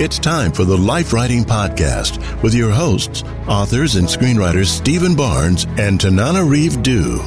[0.00, 5.64] It's time for the Life Writing Podcast with your hosts, authors and screenwriters Steven Barnes
[5.78, 7.20] and Tananarive Due.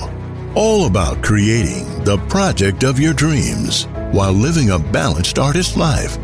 [0.56, 6.18] All about creating the project of your dreams while living a balanced artist life.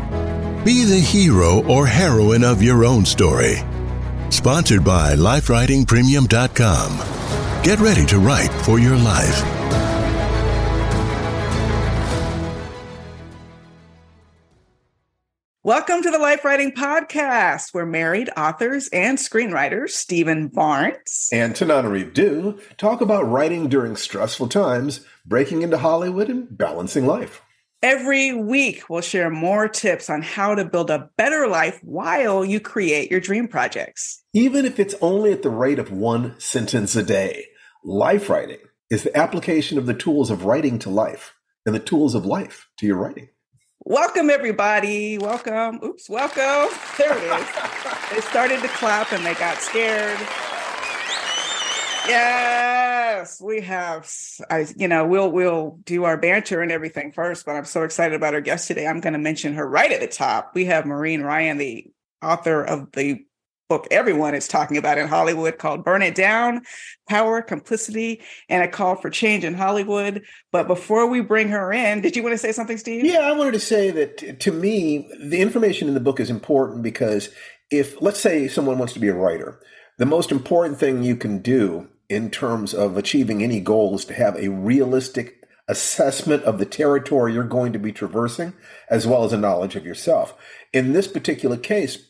[0.64, 3.58] Be the hero or heroine of your own story.
[4.30, 7.62] Sponsored by LifeWritingPremium.com.
[7.62, 9.40] Get ready to write for your life.
[15.62, 17.74] Welcome to the Life Writing Podcast.
[17.74, 24.48] We're married authors and screenwriters, Steven Barnes and Tananarive Due, talk about writing during stressful
[24.48, 27.42] times, breaking into Hollywood, and balancing life.
[27.82, 32.58] Every week, we'll share more tips on how to build a better life while you
[32.58, 34.24] create your dream projects.
[34.32, 37.44] Even if it's only at the rate of one sentence a day,
[37.84, 41.34] life writing is the application of the tools of writing to life
[41.66, 43.28] and the tools of life to your writing.
[43.84, 45.16] Welcome, everybody.
[45.16, 45.80] Welcome.
[45.82, 46.76] Oops, welcome.
[46.98, 48.10] There it is.
[48.10, 50.18] they started to clap and they got scared.
[52.06, 54.10] Yes, we have.
[54.50, 58.14] I, you know, we'll we'll do our banter and everything first, but I'm so excited
[58.14, 58.86] about our guest today.
[58.86, 60.54] I'm going to mention her right at the top.
[60.54, 61.90] We have Maureen Ryan, the
[62.22, 63.24] author of the
[63.70, 66.62] book everyone is talking about in Hollywood called Burn It Down
[67.08, 70.22] Power, Complicity, and a Call for Change in Hollywood.
[70.50, 73.04] But before we bring her in, did you want to say something, Steve?
[73.04, 76.82] Yeah, I wanted to say that to me, the information in the book is important
[76.82, 77.30] because
[77.70, 79.60] if, let's say, someone wants to be a writer,
[79.98, 84.14] the most important thing you can do in terms of achieving any goal is to
[84.14, 88.52] have a realistic assessment of the territory you're going to be traversing,
[88.88, 90.34] as well as a knowledge of yourself.
[90.72, 92.09] In this particular case,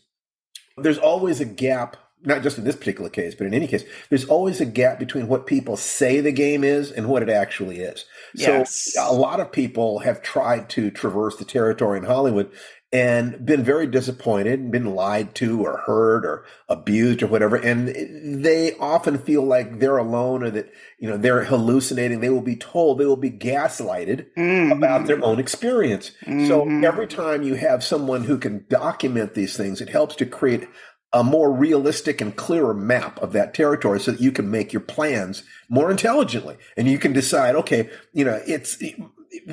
[0.76, 4.26] there's always a gap not just in this particular case, but in any case, there's
[4.26, 8.04] always a gap between what people say the game is and what it actually is.
[8.34, 8.92] Yes.
[8.92, 12.50] So a lot of people have tried to traverse the territory in Hollywood
[12.93, 17.55] and been very disappointed, been lied to or hurt or abused or whatever.
[17.55, 22.21] And they often feel like they're alone or that, you know, they're hallucinating.
[22.21, 24.73] They will be told, they will be gaslighted mm-hmm.
[24.73, 26.11] about their own experience.
[26.27, 26.49] Mm-hmm.
[26.49, 30.67] So every time you have someone who can document these things, it helps to create
[31.12, 34.81] a more realistic and clearer map of that territory so that you can make your
[34.81, 38.79] plans more intelligently and you can decide okay you know it's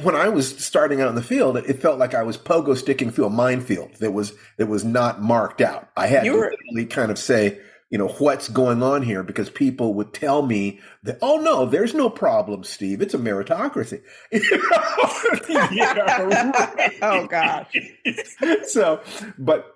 [0.01, 3.11] when I was starting out in the field, it felt like I was pogo sticking
[3.11, 5.89] through a minefield that was that was not marked out.
[5.95, 9.49] I had you to were, kind of say, you know, what's going on here because
[9.49, 13.01] people would tell me that, oh no, there's no problem, Steve.
[13.01, 14.01] It's a meritocracy.
[17.01, 17.77] oh gosh.
[18.67, 19.01] so,
[19.37, 19.73] but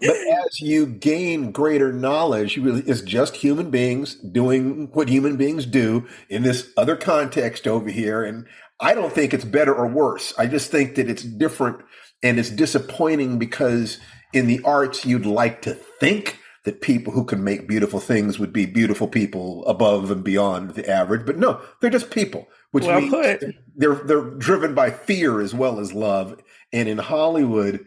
[0.00, 5.66] but as you gain greater knowledge, really it's just human beings doing what human beings
[5.66, 8.24] do in this other context over here.
[8.24, 8.46] And
[8.80, 10.32] I don't think it's better or worse.
[10.38, 11.80] I just think that it's different
[12.22, 13.98] and it's disappointing because
[14.32, 18.52] in the arts, you'd like to think that people who can make beautiful things would
[18.52, 21.24] be beautiful people above and beyond the average.
[21.24, 23.54] But no, they're just people, which well means put.
[23.76, 26.40] they're they're driven by fear as well as love.
[26.72, 27.84] And in Hollywood,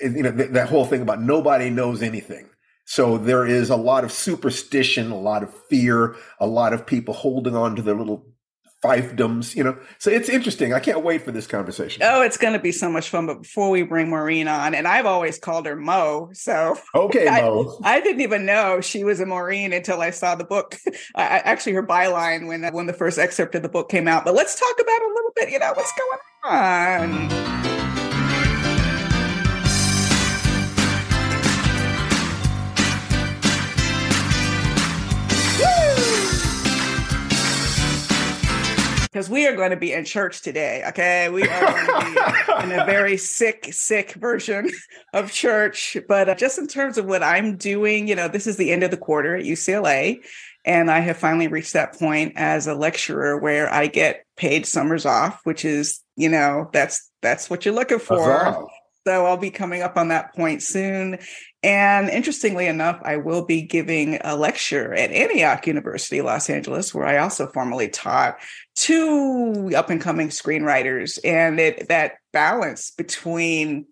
[0.00, 2.48] you know that whole thing about nobody knows anything.
[2.86, 7.14] So there is a lot of superstition, a lot of fear, a lot of people
[7.14, 8.26] holding on to their little
[8.84, 9.76] fiefdoms, you know.
[9.98, 10.74] So it's interesting.
[10.74, 12.02] I can't wait for this conversation.
[12.04, 13.26] Oh, it's going to be so much fun.
[13.26, 17.40] But before we bring Maureen on, and I've always called her Mo, so okay, I,
[17.40, 17.78] Mo.
[17.82, 20.76] I didn't even know she was a Maureen until I saw the book.
[21.14, 24.24] I, actually, her byline when when the first excerpt of the book came out.
[24.24, 25.50] But let's talk about a little bit.
[25.50, 27.73] You know what's going on.
[39.14, 40.82] Because we are going to be in church today.
[40.88, 41.28] Okay.
[41.28, 44.68] We are going to be in a very sick, sick version
[45.12, 45.96] of church.
[46.08, 48.82] But uh, just in terms of what I'm doing, you know, this is the end
[48.82, 50.16] of the quarter at UCLA.
[50.64, 55.06] And I have finally reached that point as a lecturer where I get paid summers
[55.06, 58.68] off, which is, you know, that's that's what you're looking for.
[59.06, 61.18] So I'll be coming up on that point soon.
[61.64, 67.06] And interestingly enough, I will be giving a lecture at Antioch University, Los Angeles, where
[67.06, 68.36] I also formerly taught
[68.76, 71.18] to up and coming screenwriters.
[71.24, 73.86] And it, that balance between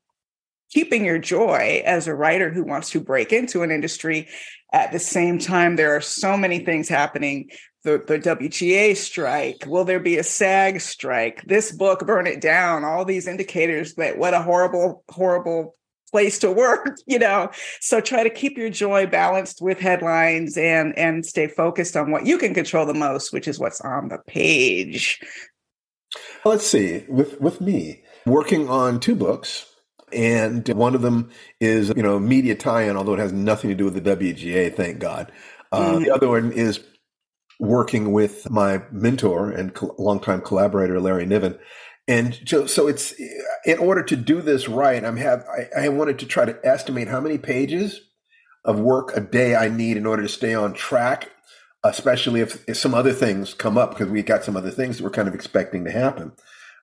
[0.71, 4.29] keeping your joy as a writer who wants to break into an industry
[4.71, 7.49] at the same time, there are so many things happening
[7.85, 9.65] the, the WGA strike?
[9.67, 11.43] Will there be a SAG strike?
[11.47, 15.75] This book, Burn It Down, all these indicators that what a horrible, horrible
[16.12, 17.50] place to work, you know.
[17.81, 22.26] So try to keep your joy balanced with headlines and and stay focused on what
[22.26, 25.20] you can control the most, which is what's on the page.
[26.44, 27.05] Let's see.
[27.09, 29.67] With with me, working on two books.
[30.12, 33.87] And one of them is, you know, media tie-in, although it has nothing to do
[33.87, 35.32] with the WGA, thank God.
[35.73, 36.05] Uh, mm-hmm.
[36.05, 36.85] The other one is
[37.58, 41.58] working with my mentor and co- longtime collaborator Larry Niven.
[42.09, 43.15] And so, so it's
[43.65, 45.05] in order to do this right.
[45.05, 48.01] I'm have I, I wanted to try to estimate how many pages
[48.65, 51.31] of work a day I need in order to stay on track,
[51.85, 55.05] especially if, if some other things come up because we got some other things that
[55.05, 56.33] we're kind of expecting to happen.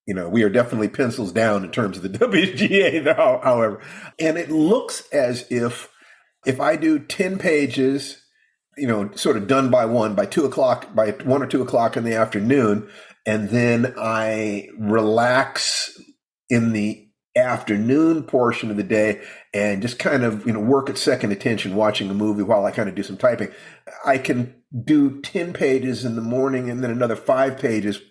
[0.06, 3.81] You know, we are definitely pencils down in terms of the WGA, though, however.
[4.18, 5.89] And it looks as if
[6.45, 8.24] if I do 10 pages
[8.80, 11.98] you know, sort of done by one, by two o'clock, by one or two o'clock
[11.98, 12.89] in the afternoon.
[13.25, 16.00] And then I relax
[16.50, 19.21] in the afternoon portion of the day
[19.54, 22.71] and just kind of, you know, work at second attention watching a movie while I
[22.71, 23.50] kind of do some typing.
[24.06, 28.01] I can do 10 pages in the morning and then another five pages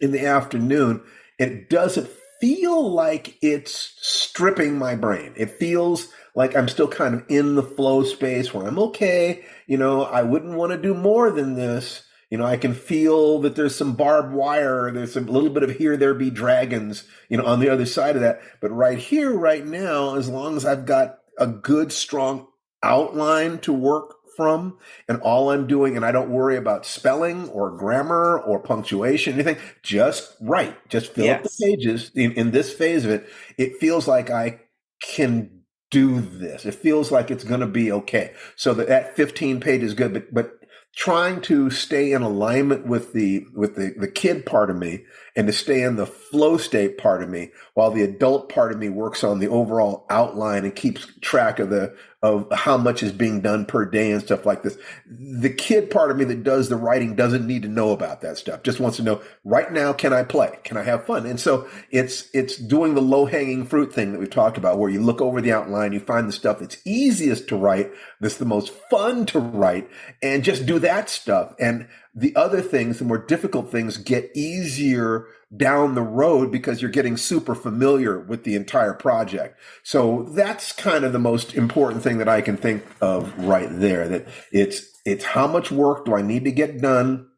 [0.00, 1.02] in the afternoon.
[1.38, 2.10] It doesn't
[2.40, 5.32] feel like it's stripping my brain.
[5.36, 9.44] It feels like I'm still kind of in the flow space where I'm okay.
[9.66, 12.04] You know, I wouldn't want to do more than this.
[12.32, 15.72] You know, I can feel that there's some barbed wire, there's a little bit of
[15.72, 18.40] here, there be dragons, you know, on the other side of that.
[18.58, 22.46] But right here, right now, as long as I've got a good, strong
[22.82, 24.78] outline to work from
[25.10, 29.58] and all I'm doing and I don't worry about spelling or grammar or punctuation anything
[29.82, 31.36] just write just fill yes.
[31.36, 34.60] up the pages in, in this phase of it it feels like I
[35.02, 35.62] can
[35.92, 36.64] do this.
[36.64, 38.32] It feels like it's going to be okay.
[38.56, 40.61] So that, that 15 page is good, but, but
[40.94, 45.46] trying to stay in alignment with the, with the, the kid part of me and
[45.46, 48.88] to stay in the flow state part of me while the adult part of me
[48.88, 53.40] works on the overall outline and keeps track of the of how much is being
[53.40, 54.78] done per day and stuff like this.
[55.06, 58.38] The kid part of me that does the writing doesn't need to know about that
[58.38, 58.62] stuff.
[58.62, 60.56] Just wants to know right now, can I play?
[60.62, 61.26] Can I have fun?
[61.26, 64.88] And so it's, it's doing the low hanging fruit thing that we've talked about where
[64.88, 67.90] you look over the outline, you find the stuff that's easiest to write,
[68.20, 69.90] that's the most fun to write
[70.22, 71.54] and just do that stuff.
[71.58, 75.26] And the other things, the more difficult things get easier
[75.56, 79.58] down the road because you're getting super familiar with the entire project.
[79.82, 84.08] So that's kind of the most important thing that I can think of right there
[84.08, 87.28] that it's it's how much work do I need to get done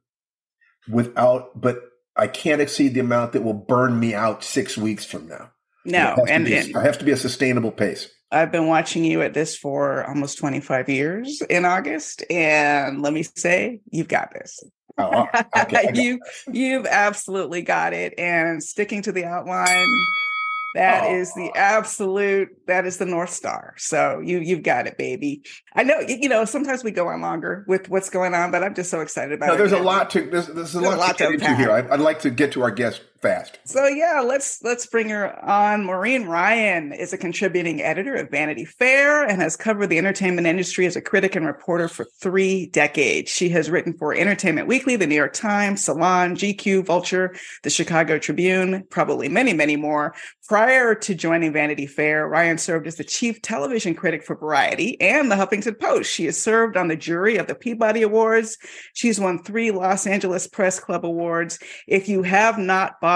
[0.89, 1.81] without but
[2.17, 5.51] I can't exceed the amount that will burn me out 6 weeks from now.
[5.85, 8.09] No, and, be, and I have to be a sustainable pace.
[8.35, 12.25] I've been watching you at this for almost 25 years in August.
[12.29, 14.63] And let me say, you've got this.
[14.99, 15.27] Oh,
[15.57, 15.91] okay.
[15.95, 16.21] you
[16.53, 18.15] you've absolutely got it.
[18.19, 19.87] And sticking to the outline,
[20.75, 21.15] that oh.
[21.15, 25.43] is the absolute that is the north star so you you've got it baby
[25.75, 28.75] i know you know sometimes we go on longer with what's going on but i'm
[28.75, 30.95] just so excited about no, it there's a lot to there's, there's a, there's lot,
[30.95, 33.59] a lot, to get into here I, would like to get to our guest fast.
[33.65, 35.85] So yeah, let's let's bring her on.
[35.85, 40.85] Maureen Ryan is a contributing editor of Vanity Fair and has covered the entertainment industry
[40.85, 43.31] as a critic and reporter for three decades.
[43.31, 48.19] She has written for Entertainment Weekly, The New York Times, Salon, GQ, Vulture, The Chicago
[48.19, 50.15] Tribune, probably many, many more.
[50.47, 55.31] Prior to joining Vanity Fair, Ryan served as the chief television critic for Variety and
[55.31, 56.13] the Huffington Post.
[56.13, 58.59] She has served on the jury of the Peabody Awards.
[58.93, 61.59] She's won three Los Angeles Press Club Awards.
[61.89, 63.14] If you have not bought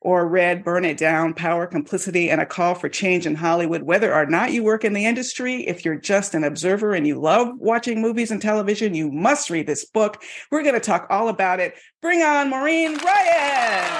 [0.00, 4.14] or read Burn It Down, Power, Complicity, and a Call for Change in Hollywood, whether
[4.14, 7.48] or not you work in the industry, if you're just an observer and you love
[7.56, 10.22] watching movies and television, you must read this book.
[10.50, 11.74] We're going to talk all about it.
[12.00, 13.90] Bring on Maureen Ryan.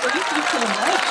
[0.00, 1.04] Thank you so much.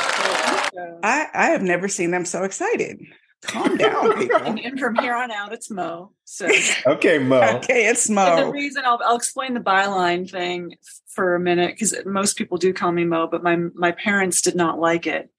[1.04, 3.00] I, I have never seen them so excited.
[3.42, 4.38] Calm down, people.
[4.44, 6.12] and, and from here on out, it's Mo.
[6.26, 6.48] So
[6.88, 7.40] Okay, Mo.
[7.58, 10.76] Okay, it's And the reason I'll, I'll explain the byline thing
[11.08, 14.56] for a minute because most people do call me Mo, but my my parents did
[14.56, 15.30] not like it.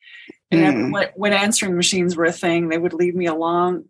[0.51, 0.93] And Mm.
[0.93, 3.85] when, when answering machines were a thing, they would leave me alone.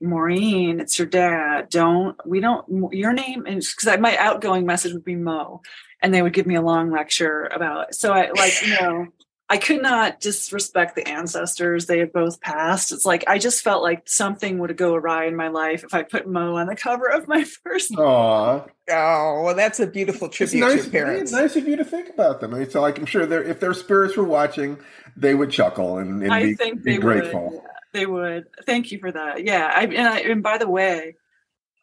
[0.00, 1.68] Maureen, it's your dad.
[1.70, 5.60] Don't we don't your name and because my outgoing message would be Mo,
[6.02, 7.88] and they would give me a long lecture about.
[7.88, 7.94] it.
[7.96, 9.06] So I like you know.
[9.50, 11.86] I could not disrespect the ancestors.
[11.86, 12.92] They had both passed.
[12.92, 16.02] It's like I just felt like something would go awry in my life if I
[16.02, 18.64] put Mo on the cover of my first Aw.
[18.90, 21.32] Oh, well, that's a beautiful It's tribute nice, to your parents.
[21.32, 22.54] nice of you to think about them.
[22.54, 24.78] I mean, so like, I'm sure they're, if their spirits were watching,
[25.16, 27.50] they would chuckle and, and I be, think be they grateful.
[27.50, 27.60] would.
[27.94, 28.46] They would.
[28.66, 29.44] Thank you for that.
[29.44, 29.70] Yeah.
[29.74, 31.16] I, and, I, and by the way,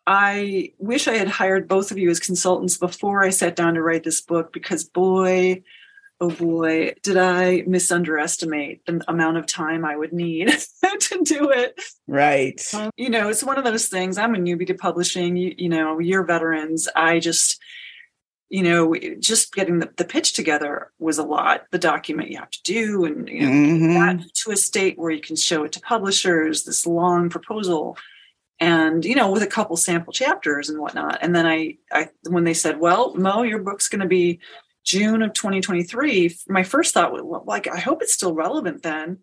[0.05, 3.81] I wish I had hired both of you as consultants before I sat down to
[3.81, 5.63] write this book because boy,
[6.21, 10.47] oh boy, did I misunderestimate the amount of time I would need
[10.99, 11.79] to do it.
[12.07, 12.61] Right.
[12.95, 14.17] You know, it's one of those things.
[14.17, 15.35] I'm a newbie to publishing.
[15.35, 16.87] You, you know, you're veterans.
[16.95, 17.61] I just,
[18.49, 21.63] you know, just getting the, the pitch together was a lot.
[21.71, 24.17] The document you have to do, and you know, Mhm.
[24.19, 26.63] that to a state where you can show it to publishers.
[26.63, 27.97] This long proposal,
[28.59, 31.17] and you know, with a couple sample chapters and whatnot.
[31.21, 34.39] And then I, I when they said, "Well, Mo, your book's going to be
[34.85, 39.19] June of 2023," my first thought was, well, like, I hope it's still relevant then.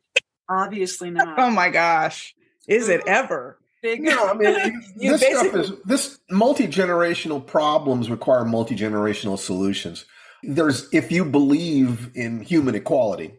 [0.49, 1.39] Obviously not.
[1.39, 2.35] Oh my gosh.
[2.69, 3.59] Is it ever?
[3.83, 4.03] Big.
[4.03, 10.05] No, I mean, You this stuff is this multi generational problems require multi generational solutions.
[10.45, 13.35] There's if you believe in human equality,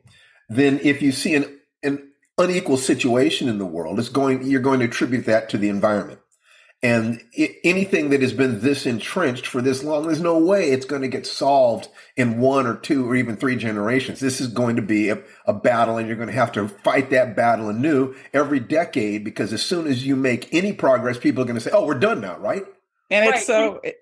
[0.49, 4.79] then if you see an an unequal situation in the world, it's going you're going
[4.79, 6.19] to attribute that to the environment.
[6.83, 10.85] And i anything that has been this entrenched for this long, there's no way it's
[10.85, 11.87] going to get solved
[12.17, 14.19] in one or two or even three generations.
[14.19, 17.09] This is going to be a, a battle, and you're going to have to fight
[17.11, 21.45] that battle anew every decade because as soon as you make any progress, people are
[21.47, 22.65] going to say, "Oh, we're done now, right?"
[23.09, 23.35] And Right.
[23.37, 23.99] it's so it-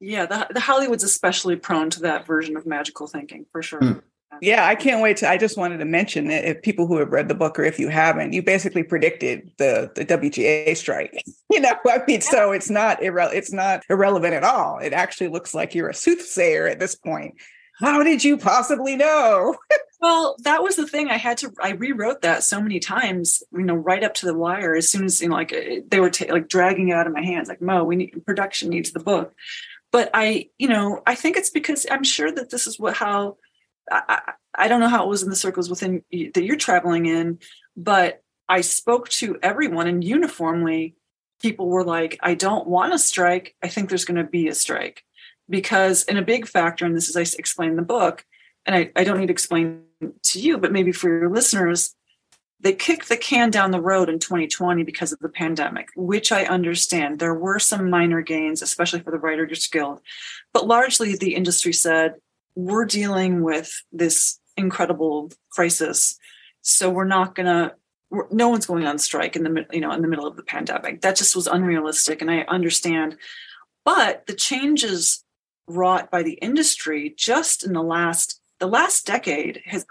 [0.00, 3.78] Yeah, the, the Hollywood's especially prone to that version of magical thinking for sure.
[3.78, 3.92] Hmm.
[4.40, 7.12] Yeah, I can't wait to I just wanted to mention that if people who have
[7.12, 11.22] read the book or if you haven't, you basically predicted the the WGA strike.
[11.50, 14.78] You know, I mean, so it's not irre- it's not irrelevant at all.
[14.78, 17.34] It actually looks like you're a soothsayer at this point.
[17.78, 19.56] How did you possibly know?
[20.02, 21.10] Well, that was the thing.
[21.10, 21.52] I had to.
[21.62, 23.40] I rewrote that so many times.
[23.52, 24.74] You know, right up to the wire.
[24.74, 25.54] As soon as you know, like
[25.86, 27.48] they were ta- like dragging it out of my hands.
[27.48, 29.32] Like Mo, we need production needs the book.
[29.92, 33.36] But I, you know, I think it's because I'm sure that this is what how.
[33.92, 37.38] I, I, don't know how it was in the circles within that you're traveling in,
[37.76, 40.94] but I spoke to everyone, and uniformly,
[41.40, 43.54] people were like, "I don't want a strike.
[43.62, 45.04] I think there's going to be a strike."
[45.50, 48.24] Because, and a big factor in this, as I explained in the book,
[48.64, 49.84] and I, I don't need to explain
[50.22, 51.94] to you, but maybe for your listeners,
[52.62, 56.44] they kicked the can down the road in 2020 because of the pandemic, which I
[56.44, 57.18] understand.
[57.18, 60.00] There were some minor gains, especially for the Writers Guild,
[60.52, 62.14] but largely the industry said,
[62.54, 66.18] we're dealing with this incredible crisis.
[66.62, 67.74] So we're not going to,
[68.30, 71.00] no one's going on strike in the, you know, in the middle of the pandemic.
[71.00, 72.20] That just was unrealistic.
[72.20, 73.16] And I understand.
[73.84, 75.24] But the changes
[75.66, 79.86] wrought by the industry just in the last the last decade has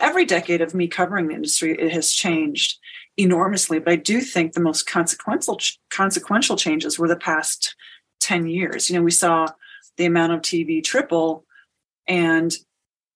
[0.00, 2.78] every decade of me covering the industry it has changed
[3.16, 5.58] enormously but i do think the most consequential
[5.90, 7.76] consequential changes were the past
[8.20, 9.46] 10 years you know we saw
[9.96, 11.44] the amount of tv triple
[12.06, 12.56] and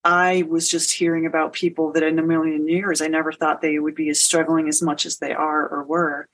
[0.04, 3.78] i was just hearing about people that in a million years i never thought they
[3.78, 6.28] would be as struggling as much as they are or were.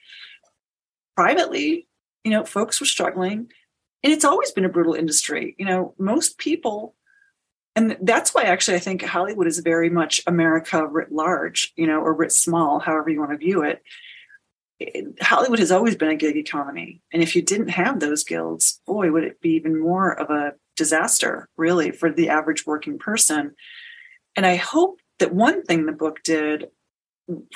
[1.16, 1.86] Privately
[2.24, 3.50] you know folks were struggling.
[4.02, 5.54] And it's always been a brutal industry.
[5.58, 6.94] You know most people
[7.76, 12.00] and that's why actually i think hollywood is very much america writ large you know
[12.00, 13.82] or writ small however you want to view it.
[15.22, 17.00] Hollywood has always been a gig economy.
[17.12, 20.54] And if you didn't have those guilds boy would it be even more of a
[20.76, 23.54] disaster, really, for the average working person.
[24.36, 26.68] And I hope that one thing the book did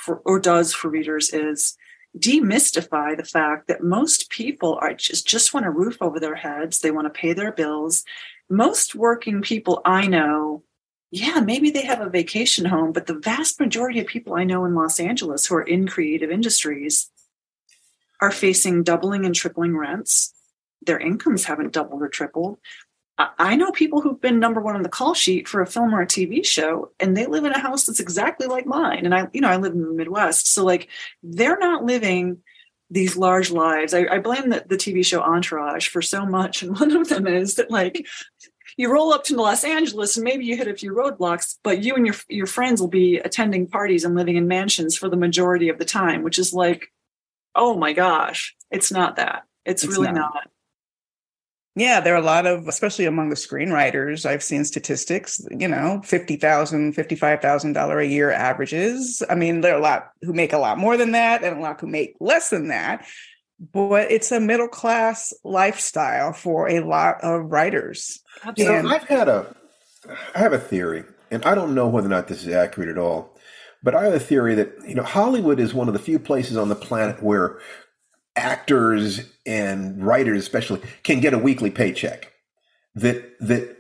[0.01, 1.77] for, or does for readers is
[2.17, 6.79] demystify the fact that most people are just, just want a roof over their heads.
[6.79, 8.05] They want to pay their bills.
[8.49, 10.63] Most working people I know,
[11.11, 14.65] yeah, maybe they have a vacation home, but the vast majority of people I know
[14.65, 17.11] in Los Angeles who are in creative industries
[18.21, 20.35] are facing doubling and tripling rents.
[20.83, 22.59] Their incomes haven't doubled or tripled.
[23.19, 26.01] I know people who've been number one on the call sheet for a film or
[26.01, 29.05] a TV show, and they live in a house that's exactly like mine.
[29.05, 30.53] And I, you know, I live in the Midwest.
[30.53, 30.89] So, like,
[31.23, 32.39] they're not living
[32.91, 33.93] these large lives.
[33.93, 36.63] I, I blame the, the TV show Entourage for so much.
[36.63, 38.07] And one of them is that, like,
[38.77, 41.97] you roll up to Los Angeles and maybe you hit a few roadblocks, but you
[41.97, 45.69] and your your friends will be attending parties and living in mansions for the majority
[45.69, 46.93] of the time, which is like,
[47.57, 49.43] oh my gosh, it's not that.
[49.65, 50.33] It's, it's really not.
[50.35, 50.51] not.
[51.79, 56.01] Yeah, there are a lot of, especially among the screenwriters, I've seen statistics, you know,
[56.05, 59.23] $50,000, $55,000 a year averages.
[59.31, 61.61] I mean, there are a lot who make a lot more than that and a
[61.61, 63.07] lot who make less than that.
[63.73, 68.21] But it's a middle class lifestyle for a lot of writers.
[68.45, 68.77] Absolutely.
[68.77, 69.55] And- I've had a,
[70.35, 72.99] I have a theory, and I don't know whether or not this is accurate at
[72.99, 73.37] all.
[73.83, 76.57] But I have a theory that you know Hollywood is one of the few places
[76.57, 77.61] on the planet where
[78.39, 82.33] actors and writers especially can get a weekly paycheck.
[82.95, 83.77] That that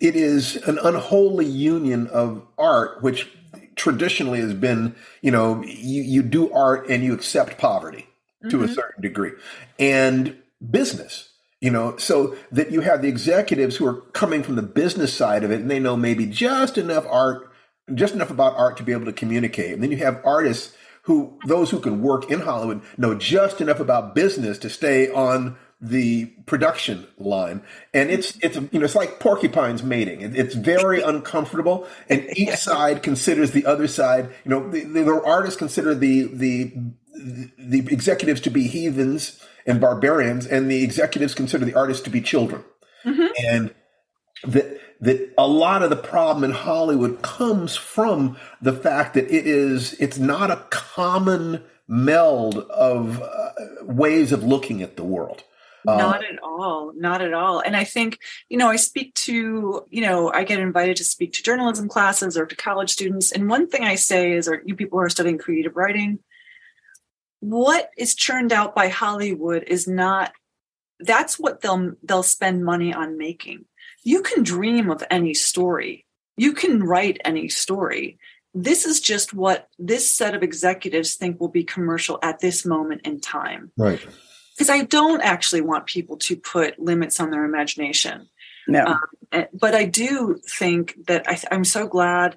[0.00, 3.28] it is an unholy union of art which
[3.76, 8.06] traditionally has been you know you, you do art and you accept poverty
[8.48, 8.64] to mm-hmm.
[8.64, 9.32] a certain degree.
[9.78, 10.36] And
[10.70, 11.30] business
[11.60, 15.42] you know so that you have the executives who are coming from the business side
[15.42, 17.52] of it and they know maybe just enough art
[17.94, 19.72] just enough about art to be able to communicate.
[19.72, 23.80] And then you have artists who those who can work in Hollywood know just enough
[23.80, 27.62] about business to stay on the production line.
[27.92, 30.20] And it's it's you know it's like porcupines mating.
[30.20, 34.32] It's very uncomfortable and each side considers the other side.
[34.44, 36.72] You know the, the artists consider the the
[37.58, 42.20] the executives to be heathens and barbarians and the executives consider the artists to be
[42.20, 42.64] children.
[43.04, 43.26] Mm-hmm.
[43.48, 43.74] and
[44.44, 49.46] that that a lot of the problem in Hollywood comes from the fact that it
[49.46, 53.50] is it's not a common meld of uh,
[53.82, 55.42] ways of looking at the world.
[55.86, 57.58] Uh, not at all, not at all.
[57.58, 58.18] And I think,
[58.48, 62.38] you know, I speak to, you know, I get invited to speak to journalism classes
[62.38, 63.32] or to college students.
[63.32, 66.20] And one thing I say is, or you people who are studying creative writing,
[67.40, 70.32] what is churned out by Hollywood is not
[71.00, 73.64] that's what they'll they'll spend money on making
[74.02, 78.18] you can dream of any story, you can write any story.
[78.54, 83.02] This is just what this set of executives think will be commercial at this moment
[83.04, 83.70] in time.
[83.76, 84.00] Right.
[84.54, 88.28] Because I don't actually want people to put limits on their imagination.
[88.68, 88.84] No.
[88.84, 89.00] Um,
[89.32, 92.36] eh, but I do think that I, I'm so glad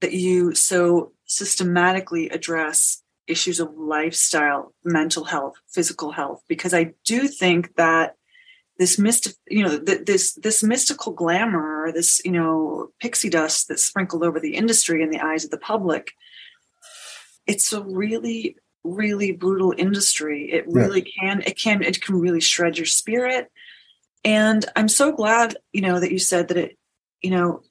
[0.00, 7.28] that you so systematically address issues of lifestyle, mental health, physical health, because I do
[7.28, 8.16] think that
[8.78, 13.84] this mystic, you know, th- this this mystical glamour, this you know pixie dust that's
[13.84, 16.12] sprinkled over the industry in the eyes of the public.
[17.46, 20.50] It's a really, really brutal industry.
[20.50, 21.34] It really yeah.
[21.34, 23.50] can, it can, it can really shred your spirit.
[24.24, 26.78] And I'm so glad, you know, that you said that it,
[27.22, 27.62] you know,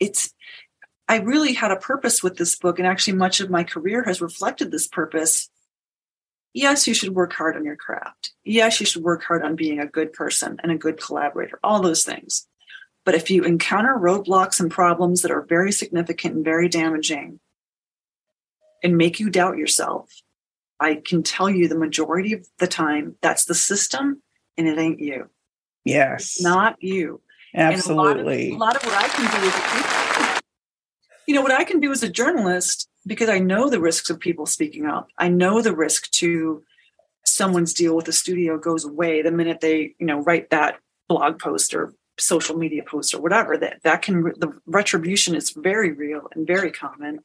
[0.00, 0.32] it's.
[1.06, 4.22] I really had a purpose with this book, and actually, much of my career has
[4.22, 5.50] reflected this purpose
[6.54, 8.32] yes, you should work hard on your craft.
[8.44, 11.82] Yes, you should work hard on being a good person and a good collaborator, all
[11.82, 12.46] those things.
[13.04, 17.40] But if you encounter roadblocks and problems that are very significant and very damaging
[18.82, 20.10] and make you doubt yourself,
[20.80, 24.22] I can tell you the majority of the time that's the system
[24.56, 25.28] and it ain't you.
[25.84, 26.36] Yes.
[26.36, 27.20] It's not you.
[27.54, 28.52] Absolutely.
[28.52, 30.03] A lot, of, a lot of what I can do is,
[31.26, 34.20] you know, what I can do as a journalist because I know the risks of
[34.20, 35.08] people speaking up.
[35.18, 36.62] I know the risk to
[37.24, 41.38] someone's deal with the studio goes away the minute they, you know, write that blog
[41.38, 46.28] post or social media post or whatever that that can the retribution is very real
[46.34, 47.20] and very common.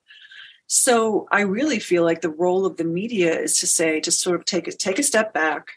[0.67, 4.35] So I really feel like the role of the media is to say to sort
[4.35, 5.67] of take a take a step back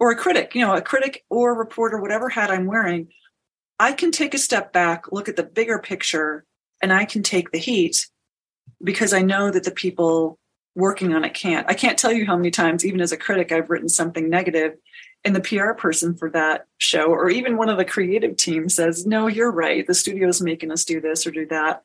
[0.00, 3.08] or a critic, you know, a critic or a reporter whatever hat I'm wearing,
[3.78, 6.44] I can take a step back, look at the bigger picture
[6.82, 8.08] and I can take the heat
[8.82, 10.38] because I know that the people
[10.74, 11.66] working on it can't.
[11.68, 14.74] I can't tell you how many times, even as a critic, I've written something negative
[15.24, 19.06] and the PR person for that show, or even one of the creative team says,
[19.06, 19.86] No, you're right.
[19.86, 21.82] The studio's making us do this or do that.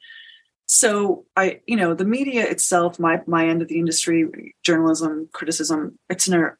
[0.68, 6.00] So I, you know, the media itself, my my end of the industry, journalism, criticism,
[6.10, 6.56] it's in a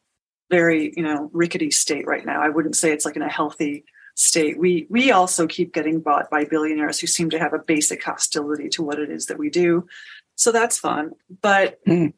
[0.50, 2.40] very, you know, rickety state right now.
[2.40, 3.84] I wouldn't say it's like in a healthy
[4.18, 4.58] state.
[4.58, 8.68] We we also keep getting bought by billionaires who seem to have a basic hostility
[8.70, 9.86] to what it is that we do.
[10.34, 11.12] So that's fun.
[11.40, 12.12] But mm.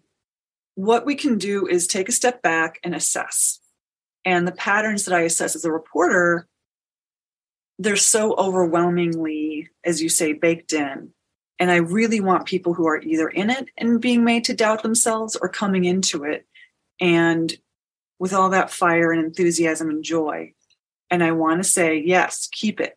[0.75, 3.61] what we can do is take a step back and assess.
[4.25, 6.47] And the patterns that I assess as a reporter,
[7.79, 11.11] they're so overwhelmingly, as you say, baked in.
[11.59, 14.83] And I really want people who are either in it and being made to doubt
[14.83, 16.47] themselves or coming into it
[16.99, 17.55] and
[18.19, 20.55] with all that fire and enthusiasm and joy.
[21.11, 22.96] And I want to say, yes, keep it.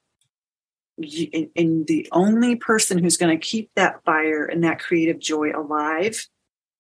[1.56, 6.28] And the only person who's going to keep that fire and that creative joy alive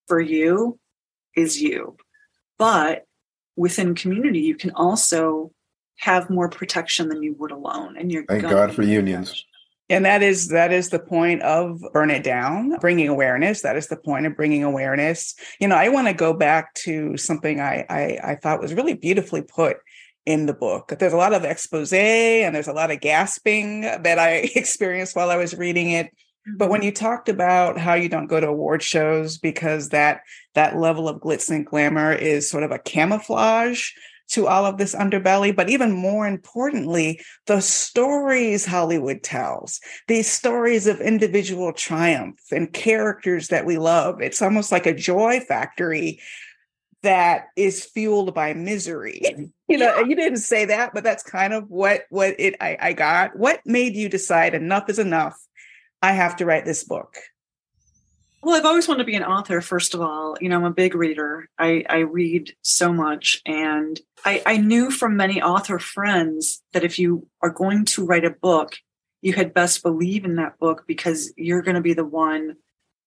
[0.08, 0.80] for you
[1.36, 1.98] is you.
[2.60, 3.06] But
[3.56, 5.52] within community, you can also
[5.98, 7.96] have more protection than you would alone.
[7.98, 9.46] And you're thank God for unions.
[9.89, 13.62] And that is that is the point of burn it down, bringing awareness.
[13.62, 15.36] That is the point of bringing awareness.
[15.60, 18.93] You know, I want to go back to something I, I I thought was really
[18.93, 19.78] beautifully put
[20.26, 20.94] in the book.
[21.00, 25.30] There's a lot of expose and there's a lot of gasping that I experienced while
[25.30, 26.12] I was reading it.
[26.58, 26.88] But when mm-hmm.
[26.88, 30.22] you talked about how you don't go to award shows because that
[30.56, 33.92] that level of glitz and glamour is sort of a camouflage
[34.30, 40.88] to all of this underbelly, but even more importantly, the stories Hollywood tells, these stories
[40.88, 44.22] of individual triumph and characters that we love.
[44.22, 46.20] It's almost like a joy factory
[47.04, 49.22] that is fueled by misery.
[49.74, 50.06] You know, yeah.
[50.06, 53.36] you didn't say that, but that's kind of what what it I, I got.
[53.36, 55.36] What made you decide enough is enough?
[56.00, 57.18] I have to write this book.
[58.44, 60.38] Well, I've always wanted to be an author, first of all.
[60.40, 61.50] You know, I'm a big reader.
[61.58, 63.42] I, I read so much.
[63.48, 68.26] And I, I knew from many author friends that if you are going to write
[68.26, 68.76] a book,
[69.24, 72.58] you had best believe in that book because you're going to be the one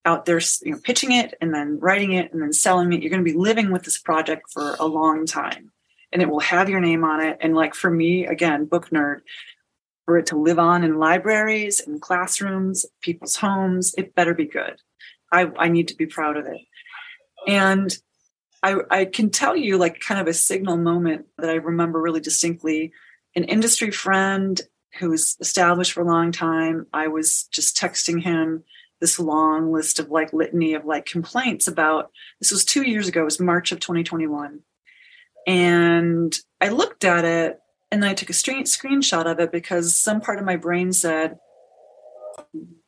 [0.05, 3.03] out there you know, pitching it and then writing it and then selling it.
[3.03, 5.71] You're going to be living with this project for a long time
[6.17, 7.37] and it will have your name on it.
[7.43, 9.21] And like for me, again, book nerd,
[10.07, 14.81] for it to live on in libraries and classrooms, people's homes, it better be good.
[15.31, 16.63] I, I need to be proud of it.
[17.47, 17.95] And
[18.63, 22.23] I, I can tell you, like, kind of a signal moment that I remember really
[22.23, 22.93] distinctly.
[23.35, 24.59] An industry friend
[24.99, 28.65] who was established for a long time, I was just texting him
[29.03, 33.21] this long list of like litany of like complaints about this was two years ago,
[33.21, 34.61] it was March of 2021.
[35.47, 40.21] And I looked at it and then I took a screenshot of it because some
[40.21, 41.39] part of my brain said,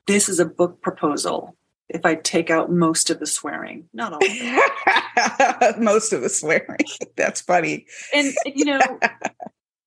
[0.06, 1.56] This is a book proposal
[1.88, 4.20] if I take out most of the swearing, not all.
[5.78, 6.78] most of the swearing.
[7.16, 7.86] That's funny.
[8.14, 8.80] And you know,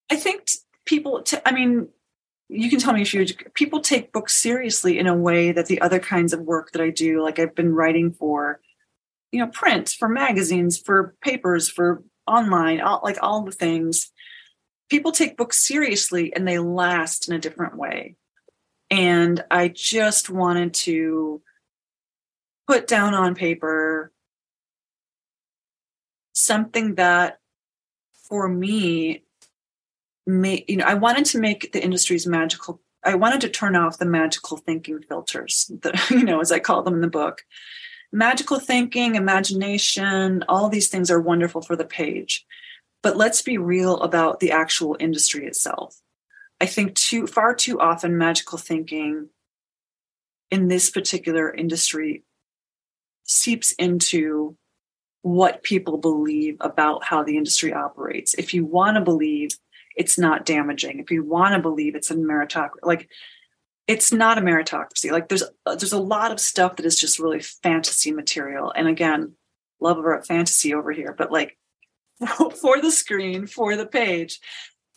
[0.09, 1.21] I think t- people.
[1.21, 1.89] T- I mean,
[2.49, 5.81] you can tell me if you people take books seriously in a way that the
[5.81, 8.59] other kinds of work that I do, like I've been writing for,
[9.31, 14.11] you know, print, for magazines, for papers, for online, all, like all the things.
[14.89, 18.15] People take books seriously and they last in a different way.
[18.89, 21.41] And I just wanted to
[22.67, 24.11] put down on paper
[26.33, 27.39] something that
[28.13, 29.23] for me
[30.25, 33.97] may you know i wanted to make the industry's magical i wanted to turn off
[33.97, 37.41] the magical thinking filters that you know as i call them in the book
[38.11, 42.45] magical thinking imagination all these things are wonderful for the page
[43.01, 46.01] but let's be real about the actual industry itself
[46.59, 49.29] i think too far too often magical thinking
[50.49, 52.23] in this particular industry
[53.23, 54.57] seeps into
[55.21, 58.33] what people believe about how the industry operates.
[58.33, 59.51] If you want to believe
[59.95, 63.09] it's not damaging, if you want to believe it's a meritocracy, like
[63.91, 65.11] it's not a meritocracy.
[65.11, 68.71] Like there's there's a lot of stuff that is just really fantasy material.
[68.75, 69.33] And again,
[69.79, 71.57] love about fantasy over here, but like
[72.61, 74.39] for the screen, for the page,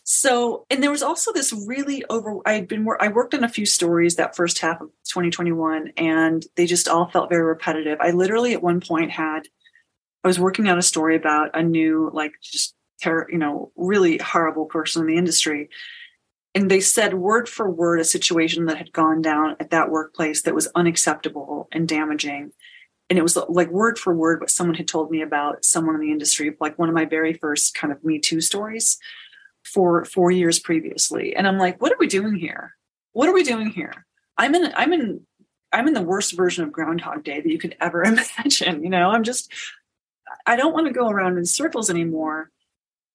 [0.07, 3.65] so, and there was also this really over, I'd been, I worked on a few
[3.65, 7.97] stories that first half of 2021, and they just all felt very repetitive.
[7.99, 9.47] I literally at one point had,
[10.23, 14.19] I was working on a story about a new, like, just, ter- you know, really
[14.19, 15.69] horrible person in the industry.
[16.55, 20.43] And they said word for word a situation that had gone down at that workplace
[20.43, 22.53] that was unacceptable and damaging.
[23.09, 26.01] And it was like word for word what someone had told me about someone in
[26.01, 28.97] the industry, like one of my very first kind of Me Too stories
[29.65, 31.35] for four years previously.
[31.35, 32.75] And I'm like, what are we doing here?
[33.11, 34.05] What are we doing here?
[34.37, 35.21] I'm in, I'm in,
[35.73, 38.81] I'm in the worst version of Groundhog Day that you could ever imagine.
[38.81, 39.51] You know, I'm just,
[40.45, 42.49] I don't want to go around in circles anymore.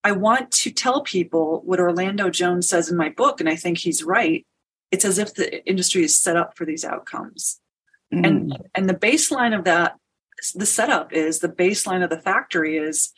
[0.02, 3.78] I want to tell people what Orlando Jones says in my book, and I think
[3.78, 4.46] he's right.
[4.90, 7.60] It's as if the industry is set up for these outcomes.
[8.12, 8.26] Mm.
[8.26, 9.96] And and the baseline of that,
[10.54, 13.12] the setup is the baseline of the factory is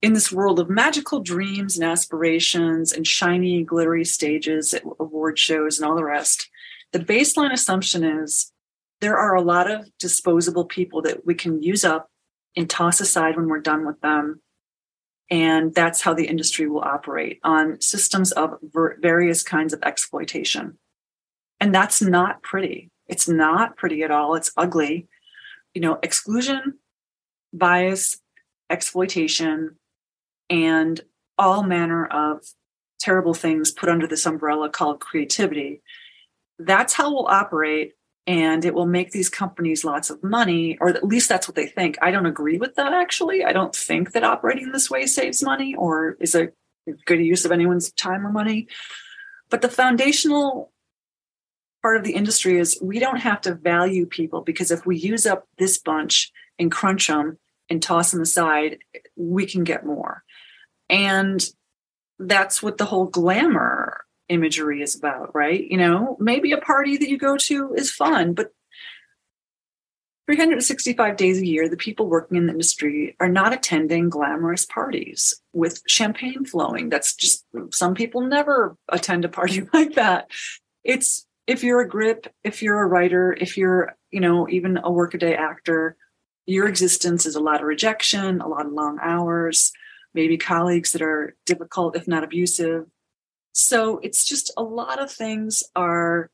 [0.00, 5.78] in this world of magical dreams and aspirations and shiny, glittery stages at award shows
[5.78, 6.48] and all the rest,
[6.92, 8.52] the baseline assumption is
[9.00, 12.10] there are a lot of disposable people that we can use up
[12.56, 14.40] and toss aside when we're done with them.
[15.30, 20.78] And that's how the industry will operate on systems of ver- various kinds of exploitation.
[21.60, 22.90] And that's not pretty.
[23.06, 24.34] It's not pretty at all.
[24.34, 25.06] It's ugly.
[25.74, 26.78] You know, exclusion,
[27.52, 28.20] bias,
[28.70, 29.76] exploitation,
[30.48, 31.00] and
[31.36, 32.42] all manner of
[32.98, 35.82] terrible things put under this umbrella called creativity.
[36.58, 37.92] That's how we'll operate
[38.28, 41.66] and it will make these companies lots of money, or at least that's what they
[41.66, 41.96] think.
[42.02, 43.42] I don't agree with that actually.
[43.42, 46.50] I don't think that operating this way saves money or is a
[47.06, 48.68] good use of anyone's time or money.
[49.48, 50.70] But the foundational
[51.80, 55.24] part of the industry is we don't have to value people because if we use
[55.24, 57.38] up this bunch and crunch them
[57.70, 58.76] and toss them aside,
[59.16, 60.22] we can get more.
[60.90, 61.42] And
[62.18, 63.87] that's what the whole glamour
[64.28, 65.64] imagery is about, right?
[65.64, 68.52] You know, maybe a party that you go to is fun, but
[70.28, 75.40] 365 days a year, the people working in the industry are not attending glamorous parties
[75.54, 76.90] with champagne flowing.
[76.90, 80.30] That's just some people never attend a party like that.
[80.84, 84.90] It's if you're a grip, if you're a writer, if you're, you know, even a
[84.90, 85.96] workaday actor,
[86.44, 89.72] your existence is a lot of rejection, a lot of long hours,
[90.12, 92.84] maybe colleagues that are difficult, if not abusive,
[93.58, 96.30] so it's just a lot of things are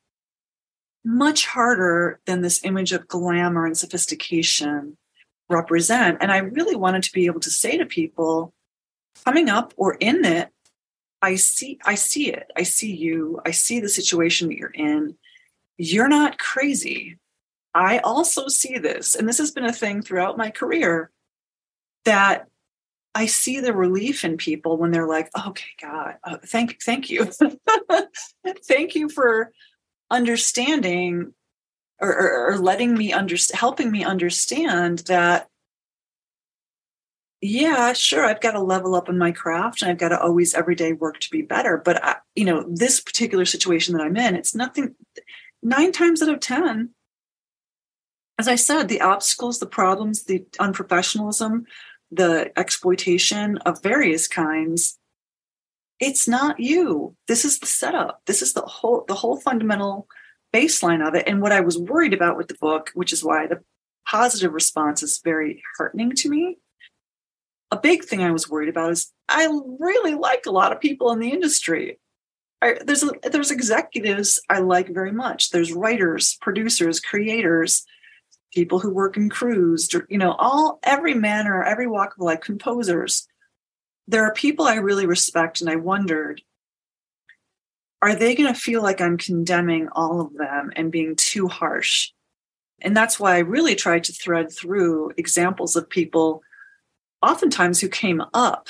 [1.07, 4.99] much harder than this image of glamour and sophistication
[5.49, 6.19] represent.
[6.21, 8.53] And I really wanted to be able to say to people
[9.25, 10.51] coming up or in it,
[11.23, 12.51] I see, I see it.
[12.59, 13.41] I see you.
[13.47, 15.17] I see the situation that you're in.
[15.79, 17.17] You're not crazy.
[17.75, 19.15] I also see this.
[19.15, 21.11] And this has been a thing throughout my career
[22.05, 22.49] that
[23.15, 27.27] I see the relief in people when they're like, "Okay, God, oh, thank, thank you,
[28.67, 29.53] thank you for
[30.11, 31.33] understanding
[32.01, 35.49] or, or, or letting me understand, helping me understand that."
[37.41, 38.25] Yeah, sure.
[38.25, 40.95] I've got to level up in my craft, and I've got to always every day
[40.95, 41.77] work to be better.
[41.77, 44.95] But I, you know, this particular situation that I'm in, it's nothing.
[45.63, 46.91] Nine times out of ten,
[48.39, 51.65] as I said, the obstacles, the problems, the unprofessionalism,
[52.11, 54.99] the exploitation of various kinds
[56.01, 57.15] it's not you.
[57.29, 58.21] This is the setup.
[58.27, 60.09] This is the whole the whole fundamental
[60.53, 61.27] baseline of it.
[61.27, 63.61] And what i was worried about with the book which is why the
[64.07, 66.59] positive response is very heartening to me
[67.71, 69.47] a big thing i was worried about is i
[69.81, 71.99] really like a lot of people in the industry.
[72.61, 75.51] I, there's there's executives i like very much.
[75.51, 77.85] There's writers producers creators
[78.55, 83.27] people who work in crews, you know, all every manner, every walk of life, composers.
[84.07, 86.41] There are people I really respect, and I wondered,
[88.01, 92.11] are they going to feel like I'm condemning all of them and being too harsh?
[92.81, 96.43] And that's why I really tried to thread through examples of people,
[97.23, 98.69] oftentimes who came up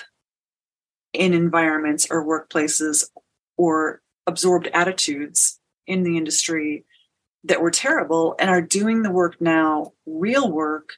[1.12, 3.10] in environments or workplaces
[3.56, 6.84] or absorbed attitudes in the industry
[7.44, 10.94] that were terrible and are doing the work now, real work,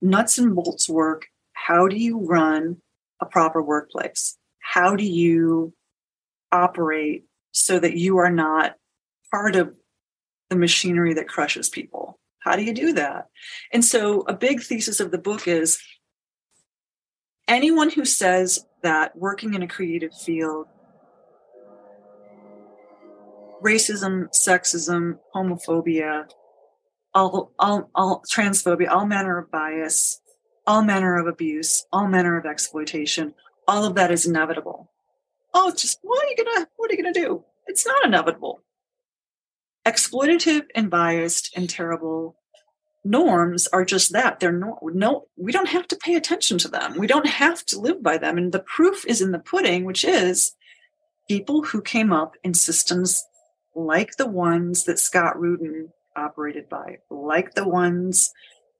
[0.00, 1.26] nuts and bolts work.
[1.54, 2.78] How do you run
[3.20, 4.36] a proper workplace?
[4.58, 5.72] How do you
[6.52, 8.74] operate so that you are not
[9.30, 9.74] part of
[10.50, 12.18] the machinery that crushes people?
[12.40, 13.28] How do you do that?
[13.72, 15.78] And so, a big thesis of the book is
[17.48, 20.66] anyone who says that working in a creative field
[23.64, 26.28] racism, sexism, homophobia,
[27.14, 30.20] all, all, all transphobia, all manner of bias,
[30.66, 33.34] all manner of abuse, all manner of exploitation,
[33.66, 34.90] all of that is inevitable.
[35.54, 37.44] Oh, it's just what are you gonna what are you gonna do?
[37.66, 38.60] It's not inevitable.
[39.86, 42.36] Exploitative and biased and terrible
[43.04, 44.40] norms are just that.
[44.40, 46.98] They're no, no, we don't have to pay attention to them.
[46.98, 48.36] We don't have to live by them.
[48.38, 50.52] And the proof is in the pudding, which is
[51.28, 53.22] people who came up in systems
[53.74, 58.32] like the ones that Scott Rudin operated by, like the ones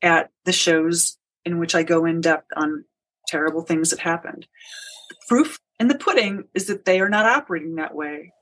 [0.02, 2.84] at the shows in which I go in depth on
[3.26, 4.46] terrible things that happened.
[5.08, 8.32] The proof in the pudding is that they are not operating that way.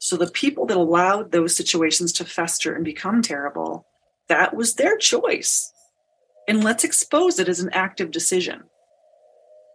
[0.00, 3.86] So the people that allowed those situations to fester and become terrible,
[4.28, 5.72] that was their choice.
[6.46, 8.64] And let's expose it as an active decision.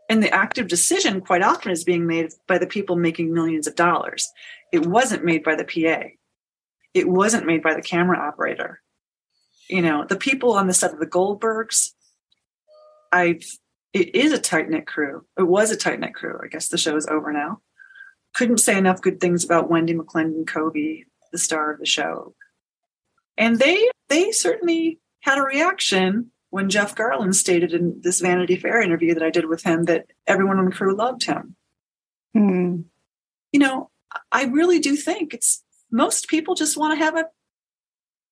[0.08, 3.76] And the active decision quite often is being made by the people making millions of
[3.76, 4.28] dollars.
[4.72, 6.10] It wasn't made by the PA
[6.94, 8.82] it wasn't made by the camera operator.
[9.70, 11.92] You know, the people on the set of the Goldbergs,
[13.12, 13.44] I've
[13.94, 15.26] it is a tight knit crew.
[15.38, 16.40] It was a tight knit crew.
[16.44, 17.62] I guess the show is over now.
[18.36, 22.36] Couldn't say enough good things about Wendi McLendon-Covey, the star of the show.
[23.38, 28.82] And they they certainly had a reaction when Jeff Garlin stated in this Vanity Fair
[28.82, 31.56] interview that I did with him that everyone on the crew loved him.
[32.34, 32.82] Hmm.
[33.52, 33.90] You know,
[34.32, 37.26] I really do think it's most people just want to have a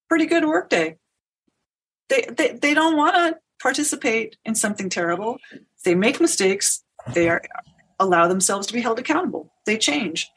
[0.09, 0.97] pretty good workday.
[2.09, 5.37] They, they they don't want to participate in something terrible.
[5.83, 6.83] They make mistakes.
[7.13, 7.41] They are
[7.99, 9.51] allow themselves to be held accountable.
[9.65, 10.29] They change.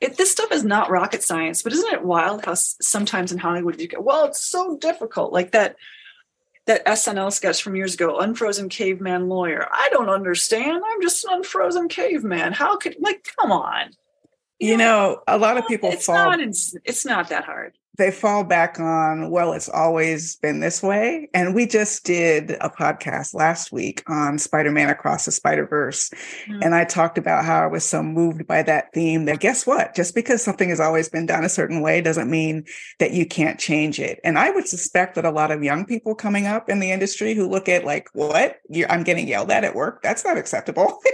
[0.00, 3.80] It, this stuff is not rocket science, but isn't it wild how sometimes in Hollywood
[3.80, 5.32] you go, well, it's so difficult.
[5.32, 5.76] Like that
[6.66, 9.68] that SNL sketch from years ago, Unfrozen Caveman Lawyer.
[9.70, 10.82] I don't understand.
[10.84, 12.52] I'm just an unfrozen caveman.
[12.52, 13.90] How could like come on?
[14.60, 17.76] You know, a lot of people it's fall not it's, it's not that hard.
[17.98, 21.28] they fall back on, well, it's always been this way.
[21.34, 26.10] And we just did a podcast last week on Spider-Man Across the Spider-Verse.
[26.48, 26.64] Mhm.
[26.64, 29.94] And I talked about how I was so moved by that theme that guess what?
[29.94, 32.64] Just because something has always been done a certain way doesn't mean
[33.00, 34.18] that you can't change it.
[34.24, 37.34] And I would suspect that a lot of young people coming up in the industry
[37.34, 38.58] who look at like, what?
[38.68, 40.02] you I'm getting yelled at at work.
[40.02, 40.98] That's not acceptable.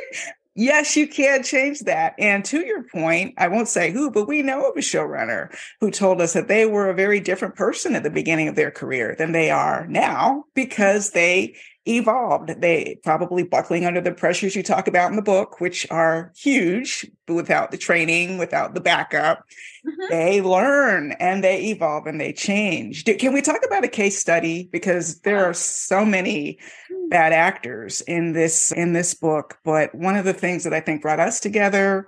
[0.60, 2.14] Yes, you can change that.
[2.18, 5.48] And to your point, I won't say who, but we know of a showrunner
[5.80, 8.70] who told us that they were a very different person at the beginning of their
[8.70, 12.60] career than they are now because they evolved.
[12.60, 17.10] They probably buckling under the pressures you talk about in the book, which are huge,
[17.26, 19.44] but without the training, without the backup,
[19.86, 20.08] Mhm.
[20.10, 23.04] they learn and they evolve and they change.
[23.04, 24.68] Can we talk about a case study?
[24.70, 26.58] Because there are so many
[27.08, 31.02] bad actors in this in this book but one of the things that i think
[31.02, 32.06] brought us together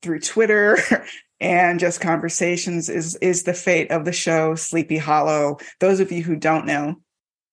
[0.00, 0.78] through twitter
[1.40, 6.22] and just conversations is is the fate of the show sleepy hollow those of you
[6.22, 6.94] who don't know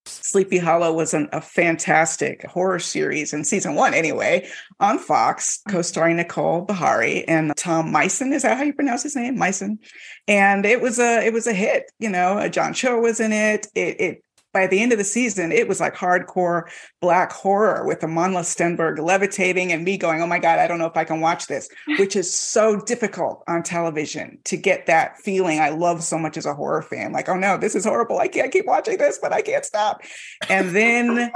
[0.05, 4.47] sleepy hollow was an, a fantastic horror series in season one anyway
[4.79, 8.33] on fox co-starring nicole beharie and tom Mison.
[8.33, 9.79] is that how you pronounce his name Mison?
[10.27, 13.67] and it was a it was a hit you know john cho was in it
[13.75, 14.24] it, it
[14.55, 16.63] by the end of the season, it was like hardcore
[17.01, 20.85] black horror with Amandla Stenberg levitating and me going, oh my God, I don't know
[20.85, 21.67] if I can watch this,
[21.99, 26.45] which is so difficult on television to get that feeling I love so much as
[26.45, 27.11] a horror fan.
[27.11, 28.17] Like, oh no, this is horrible.
[28.17, 30.01] I can't keep watching this, but I can't stop.
[30.47, 31.31] And then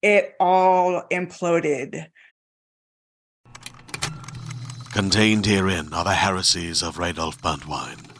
[0.00, 2.06] it all imploded.
[4.92, 8.12] Contained herein are the heresies of Radolf Burntwine,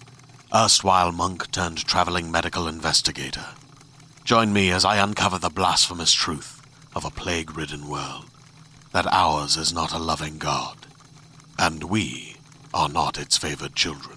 [0.52, 3.46] erstwhile monk turned traveling medical investigator.
[4.24, 6.62] Join me as I uncover the blasphemous truth
[6.96, 8.24] of a plague ridden world
[8.90, 10.87] that ours is not a loving God,
[11.58, 12.37] and we
[12.72, 14.16] are not its favored children.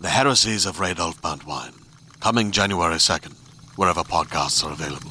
[0.00, 1.74] The heresies of Radolf Burntwine,
[2.20, 3.34] coming January 2nd,
[3.76, 5.10] wherever podcasts are available.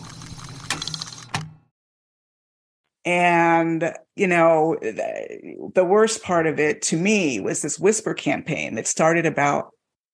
[3.06, 8.88] And, you know, the worst part of it to me was this whisper campaign that
[8.88, 9.70] started about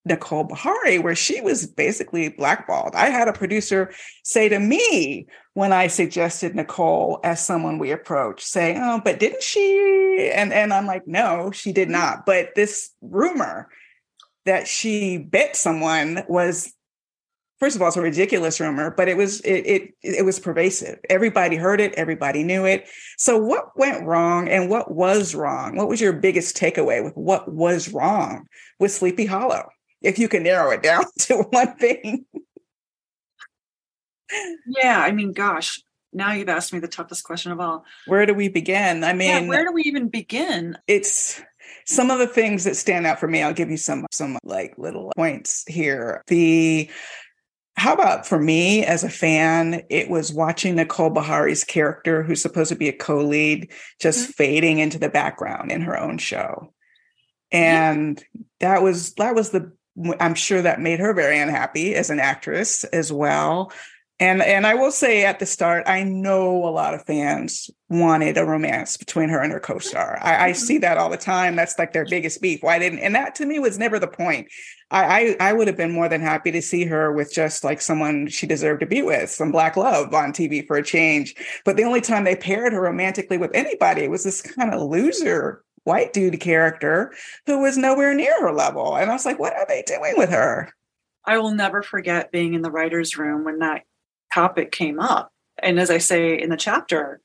[0.08, 2.94] Nicole Beharie, where she was basically blackballed.
[2.94, 3.92] I had a producer
[4.24, 9.42] say to me when I suggested Nicole as someone we approach, say, "Oh, but didn't
[9.42, 13.68] she?" And and I'm like, "No, she did not." But this rumor
[14.46, 16.72] that she bit someone was
[17.58, 20.98] first of all, it's a ridiculous rumor, but it was it, it it was pervasive.
[21.10, 22.88] Everybody heard it, everybody knew it.
[23.16, 25.76] So what went wrong and what was wrong?
[25.76, 28.46] What was your biggest takeaway with what was wrong
[28.78, 29.68] with Sleepy Hollow?
[30.02, 32.24] If you can narrow it down to one thing.
[34.66, 35.80] Yeah, I mean, gosh,
[36.12, 37.84] now you've asked me the toughest question of all.
[38.06, 39.04] Where do we begin?
[39.04, 40.76] I mean, yeah, where do we even begin?
[40.86, 41.40] it's
[41.86, 43.42] some of the things that stand out for me.
[43.42, 46.22] I'll give you some some like little points here.
[46.26, 46.90] The
[47.76, 52.70] how about for me as a fan, it was watching Nicole Beharie's character, who's supposed
[52.70, 54.34] to be a co-lead, just Mhm.
[54.34, 56.74] fading into the background in her own show.
[57.52, 58.22] And
[58.60, 59.72] that was that was the
[60.20, 63.72] I'm sure that made her very unhappy as an actress as well.
[64.20, 68.36] And and I will say at the start, I know a lot of fans wanted
[68.36, 70.18] a romance between her and her co-star.
[70.20, 70.56] I, I Mhm.
[70.56, 71.54] see that all the time.
[71.54, 72.60] That's like their biggest beef.
[72.62, 72.98] Why didn't?
[72.98, 74.48] And that to me was never the point.
[74.90, 77.80] I, I I would have been more than happy to see her with just like
[77.80, 81.36] someone she deserved to be with, some black love on TV for a change.
[81.64, 85.62] But the only time they paired her romantically with anybody was this kind of loser
[85.88, 87.12] white dude character
[87.46, 88.96] who was nowhere near her level.
[88.96, 90.70] And I was like, what are they doing with her?
[91.24, 93.82] I will never forget being in the writer's room when that
[94.32, 95.32] topic came up.
[95.60, 97.20] And as I say in the chapter,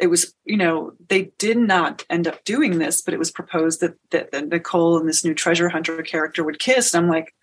[0.00, 3.80] it was, you know, they did not end up doing this, but it was proposed
[3.80, 6.94] that, that, that Nicole and this new treasure hunter character would kiss.
[6.94, 7.34] And I'm like,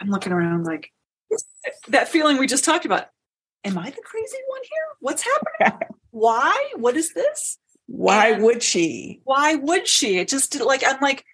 [0.00, 0.92] I'm looking around like
[1.88, 3.06] that feeling we just talked about.
[3.64, 4.86] am I the crazy one here?
[5.00, 5.88] What's happening?
[6.10, 6.72] Why?
[6.76, 7.58] What is this?
[7.86, 9.20] Why And- would she?
[9.24, 10.18] Why would she?
[10.18, 11.24] It just like I'm like,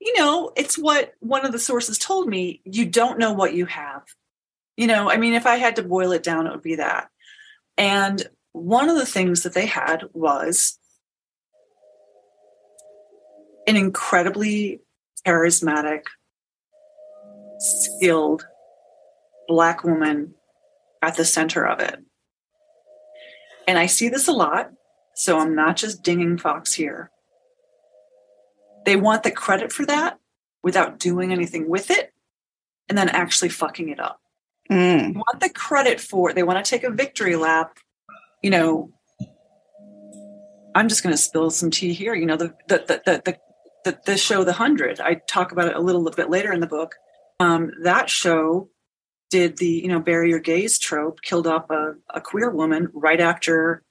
[0.00, 2.60] you know, it's what one of the sources told me.
[2.64, 4.02] You don't know what you have.
[4.76, 7.08] You know, I mean, if I had to boil it down, it would be that.
[7.78, 10.78] And one of the things that they had was
[13.66, 14.80] an incredibly
[15.26, 16.02] charismatic,
[17.58, 18.46] skilled
[19.48, 20.34] black woman
[21.02, 21.98] at the center of it.
[23.66, 24.70] And I see this a lot.
[25.14, 27.10] So I'm not just dinging Fox here.
[28.84, 30.18] They want the credit for that
[30.62, 32.12] without doing anything with it
[32.88, 34.20] and then actually fucking it up.
[34.70, 34.98] Mm.
[34.98, 36.34] They want the credit for it.
[36.34, 37.78] They want to take a victory lap.
[38.42, 38.92] You know,
[40.74, 42.14] I'm just going to spill some tea here.
[42.14, 43.38] You know, the the the the the,
[43.84, 45.00] the, the show The Hundred.
[45.00, 46.94] I talk about it a little bit later in the book.
[47.40, 48.68] Um, that show
[49.30, 53.20] did the you know bury your gays trope, killed off a, a queer woman right
[53.20, 53.83] after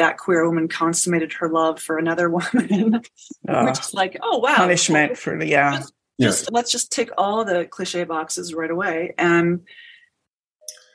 [0.00, 3.02] that queer woman consummated her love for another woman,
[3.46, 5.76] Uh, which is like, oh wow, punishment for the yeah.
[5.76, 9.14] Just, just let's just tick all the cliche boxes right away.
[9.18, 9.60] And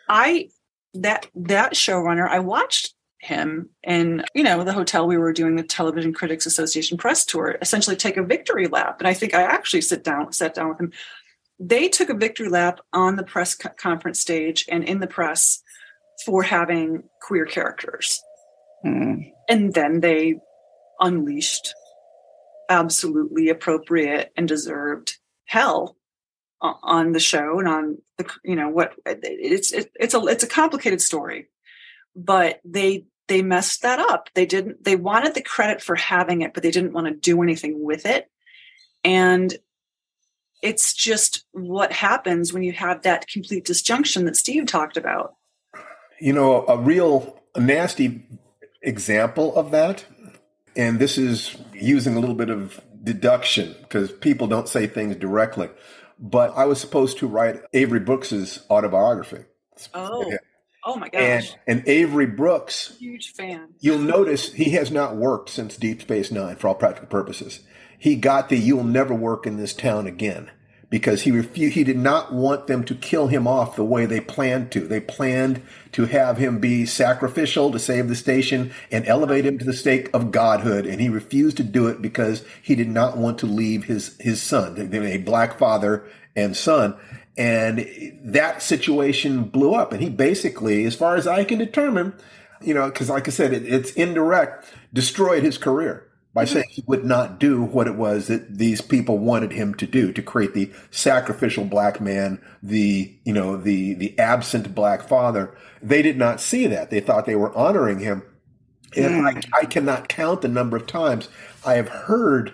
[0.10, 0.50] I
[0.96, 5.64] that that showrunner, I watched him in you know the hotel we were doing the
[5.64, 8.96] Television Critics Association press tour, essentially take a victory lap.
[9.00, 10.92] And I think I actually sit down sat down with him.
[11.60, 15.62] They took a victory lap on the press conference stage and in the press
[16.26, 18.22] for having queer characters
[19.48, 20.36] And then they
[21.00, 21.74] unleashed
[22.70, 25.96] absolutely appropriate and deserved hell
[26.62, 30.48] on the show and on the you know what it's it, it's a it's a
[30.48, 31.50] complicated story.
[32.16, 34.30] But they they messed that up.
[34.34, 37.44] They didn't they wanted the credit for having it but they didn't want to do
[37.44, 38.30] anything with it.
[39.04, 39.56] And
[40.64, 45.36] it's just what happens when you have that complete disjunction that steve talked about.
[46.20, 48.26] You know, a real nasty
[48.86, 50.06] example of that,
[50.76, 55.70] and this is using a little bit of deduction because people don't say things directly,
[56.20, 59.46] but I was supposed to write Avery Brooks's autobiography.
[59.94, 60.38] oh Yeah.
[60.86, 65.50] oh my gosh And, and Avery Brooks, huge fan you'll notice he has not worked
[65.50, 67.62] since Deep Space Nine for all practical purposes.
[67.98, 70.52] He got the "You'll never work in this town again"
[70.96, 71.76] because he refused.
[71.76, 74.80] He did not want them to kill him off the way they planned to.
[74.80, 79.66] They planned to have him be sacrificial to save the station and elevate him to
[79.66, 83.40] the stake of godhood, and he refused to do it because he did not want
[83.40, 86.96] to leave his his son, a black father and son.
[87.36, 87.86] And
[88.24, 92.14] that situation blew up, and he basically, as far as I can determine,
[92.62, 96.05] you know, because like I said, it, it's indirect, destroyed his career
[96.36, 99.88] by saying he would not do what it was that these people wanted him to
[99.88, 105.56] do to create the sacrificial black man, the you know the the absent black father.
[105.82, 106.90] They did not see that.
[106.90, 108.22] They thought they were honoring him,
[108.98, 109.40] and I, hmm.
[109.54, 111.30] I cannot count the number of times
[111.66, 112.54] I have heard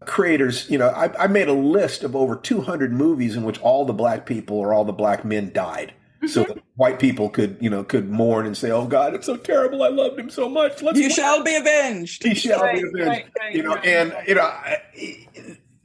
[0.00, 0.68] creators.
[0.68, 3.92] You know, I, I made a list of over 200 movies in which all the
[3.92, 5.94] black people or all the black men died.
[6.26, 6.52] So mm-hmm.
[6.52, 9.82] that white people could, you know, could mourn and say, "Oh God, it's so terrible.
[9.82, 10.82] I loved him so much.
[10.82, 12.22] Let's You shall be avenged.
[12.24, 13.06] he shall Right, be avenged.
[13.08, 14.50] right, right, you know, and you know,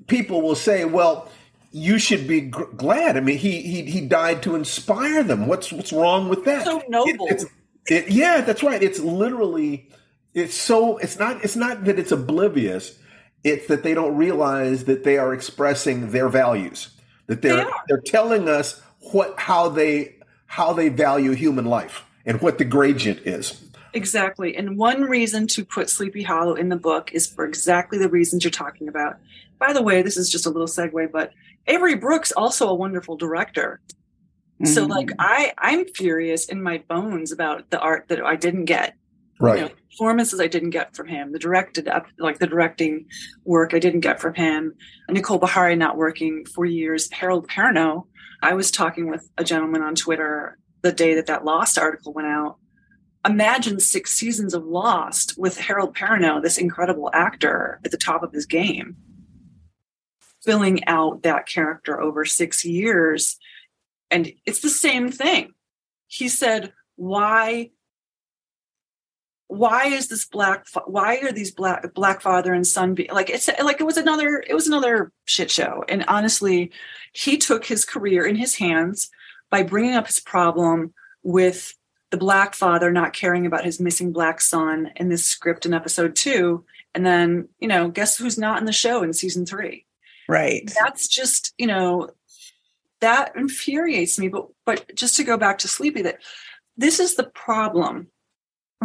[0.07, 1.29] people will say, "Well,
[1.71, 5.47] you should be gr- glad." I mean, he he he died to inspire them.
[5.47, 6.65] What's what's wrong with that?
[6.65, 7.27] So noble.
[7.27, 7.45] It- it's-
[7.87, 8.81] it- yeah, that's right.
[8.81, 9.87] It's literally,
[10.33, 10.97] it's so.
[10.97, 11.43] It's not.
[11.43, 12.97] It's not that it's oblivious.
[13.43, 16.89] It's that they don't realize that they are expressing their values.
[17.27, 17.83] That they're They are.
[17.87, 18.81] they're telling us
[19.11, 20.14] what how they
[20.55, 23.61] how they value human life and what the gradient is.
[23.93, 24.55] Exactly.
[24.55, 28.45] And one reason to put Sleepy Hollow in the book is for exactly the reasons
[28.45, 29.17] you're talking about.
[29.59, 31.33] By the way, this is just a little segue, but
[31.67, 33.81] Avery Brooks also a wonderful director.
[34.63, 34.89] So Mhm.
[34.89, 38.93] like I I'm furious in my bones about the art that I didn't get.
[39.41, 39.57] Right.
[39.57, 43.07] You know, performances I didn't get from him, the directed up like the directing
[43.43, 44.73] work I didn't get from him,
[45.09, 48.05] Nicole Beharie not working for years, Harold Perrineau.
[48.45, 52.27] I was talking with a gentleman on Twitter the day that that Lost article went
[52.27, 52.57] out.
[53.25, 58.31] Imagine six seasons of Lost with Harold Perrineau, this incredible actor at the top of
[58.31, 58.97] his game,
[60.43, 63.39] filling out that character over six years.
[64.11, 65.53] And it's the same thing.
[66.05, 67.71] He said, Why
[69.47, 73.47] why is this black why are these black black father and son be like it's
[73.61, 76.71] like it was another it was another shit show and honestly
[77.13, 79.09] he took his career in his hands
[79.51, 81.75] by bringing up his problem with
[82.09, 86.15] the black father not caring about his missing black son in this script in episode
[86.15, 86.63] 2
[86.95, 89.85] and then you know guess who's not in the show in season 3
[90.27, 90.73] right.
[90.79, 92.09] that's just you know
[93.01, 96.19] that infuriates me but but just to go back to sleepy that
[96.77, 98.07] this is the problem.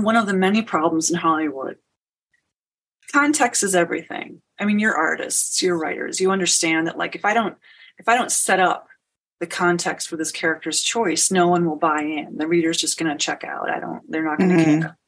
[0.02, 1.76] One of the many problems in Hollywood.
[3.12, 4.40] Context is everything.
[4.58, 6.20] I mean, you're artists, you're writers.
[6.20, 7.56] You understand that, like, if I don't,
[7.98, 8.86] if I don't set up
[9.40, 12.36] the context for this character's choice, no one will buy in.
[12.36, 13.68] The reader's just going to check out.
[13.70, 14.02] I don't.
[14.10, 14.80] They're not going to Mhm.
[14.82, 14.98] care.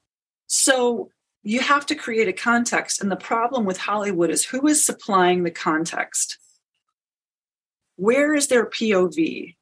[0.46, 1.10] So
[1.42, 5.42] you have to create a context, and the problem with Hollywood is who is supplying
[5.42, 6.38] the context.
[7.96, 9.56] Where is their POV?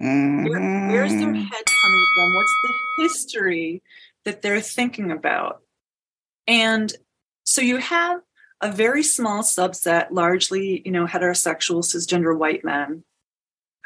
[0.00, 2.34] Where, where's their head coming from?
[2.34, 3.82] What's the history
[4.28, 5.62] that they're thinking about?
[6.46, 6.92] And
[7.44, 8.20] so you have
[8.60, 13.04] a very small subset, largely, you know, heterosexual, cisgender white men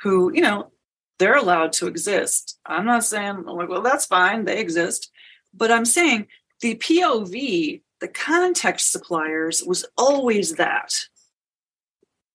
[0.03, 0.72] who, you know,
[1.20, 2.59] they're allowed to exist.
[2.66, 5.12] I'm not saying, I'm like, well, that's fine, they exist.
[5.55, 6.26] But I'm saying
[6.61, 10.93] the POV, the context suppliers, was always that.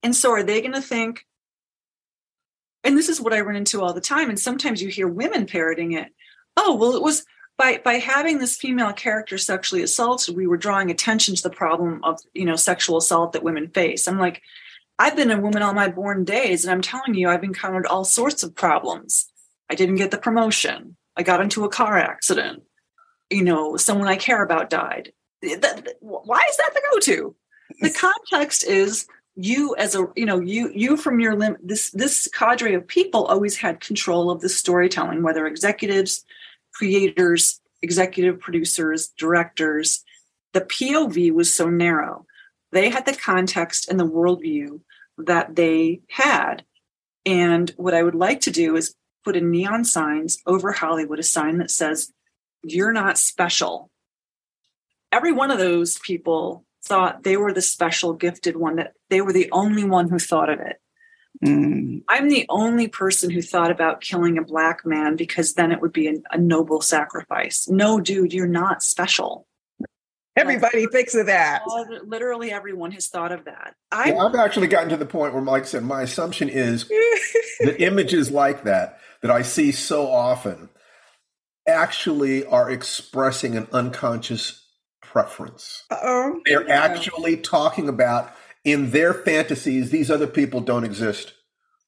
[0.01, 1.25] And so are they going to think,
[2.85, 4.29] and this is what I run into all the time.
[4.29, 6.07] And sometimes you hear women parroting it.
[6.55, 7.25] Oh, well, it was
[7.57, 12.03] by by having this female character sexually assaulted, we were drawing attention to the problem
[12.03, 14.07] of you know sexual assault that women face.
[14.07, 14.41] I'm like,
[14.99, 18.05] I've been a woman all my born days, and I'm telling you, I've encountered all
[18.05, 19.31] sorts of problems.
[19.69, 20.95] I didn't get the promotion.
[21.15, 22.63] I got into a car accident.
[23.29, 25.11] You know, someone I care about died.
[25.41, 27.35] That- why is that the go-to?
[27.81, 32.27] The context is you as a you know you you from your lim this this
[32.33, 36.25] cadre of people always had control of the storytelling whether executives
[36.77, 40.03] creators executive producers directors
[40.53, 42.25] the pov was so narrow.
[42.71, 44.81] They had the context and the worldview
[45.17, 46.63] that they had.
[47.25, 51.23] And what i would like to do is put in neon signs over hollywood a
[51.23, 52.11] sign that says
[52.63, 53.91] you're not special.
[55.11, 59.33] Every one of those people thought they were the special gifted one that they were
[59.33, 60.77] the only one who thought of it
[61.45, 62.01] Mm.
[62.09, 65.93] i'm the only person who thought about killing a black man because then it would
[65.93, 69.45] be a, a noble sacrifice no dude you're not special
[70.37, 71.63] Everybody thinks of that.
[72.05, 75.41] Literally everyone has thought of that i Yeah, I've actually gotten to the point where,
[75.41, 76.87] like I said, my assumption is
[77.59, 80.69] that images like that that I see so often
[81.67, 84.63] actually are expressing an unconscious
[85.01, 85.83] preference.
[85.89, 86.39] Uh-oh.
[86.45, 88.31] They're actually talking about
[88.67, 91.33] in their fantasies these other people don't exist.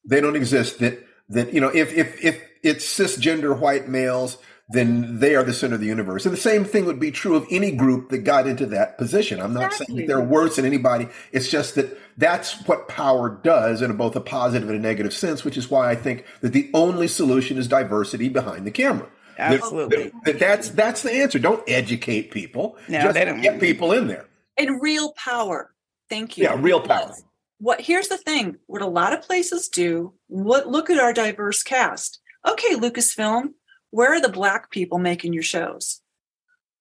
[0.04, 0.78] They don't exist.
[0.80, 4.38] That that you know if if if it's cisgender white males,
[4.70, 6.24] then they are the center of the universe.
[6.26, 9.40] And the same thing would be true of any group that got into that position.
[9.40, 11.08] I'm not saying that they're worse than anybody.
[11.32, 15.44] It's just that that's what power does in both a positive and a negative sense,
[15.44, 19.08] which is why I think that the only solution is diversity behind the camera.
[19.38, 20.12] That- Absolutely.
[20.24, 21.38] that- that's that's the answer.
[21.38, 22.76] Don't educate people.
[22.88, 24.26] No, just they don't- get people in there.
[24.56, 25.72] and real power
[26.10, 26.44] thank you.
[26.44, 27.14] Yeah, real power.
[27.58, 28.56] what here's the thing.
[28.66, 32.20] What a lot of places do what look at our diverse cast.
[32.46, 33.54] Okay lucasfilm
[33.90, 36.00] where are the black people making your shows?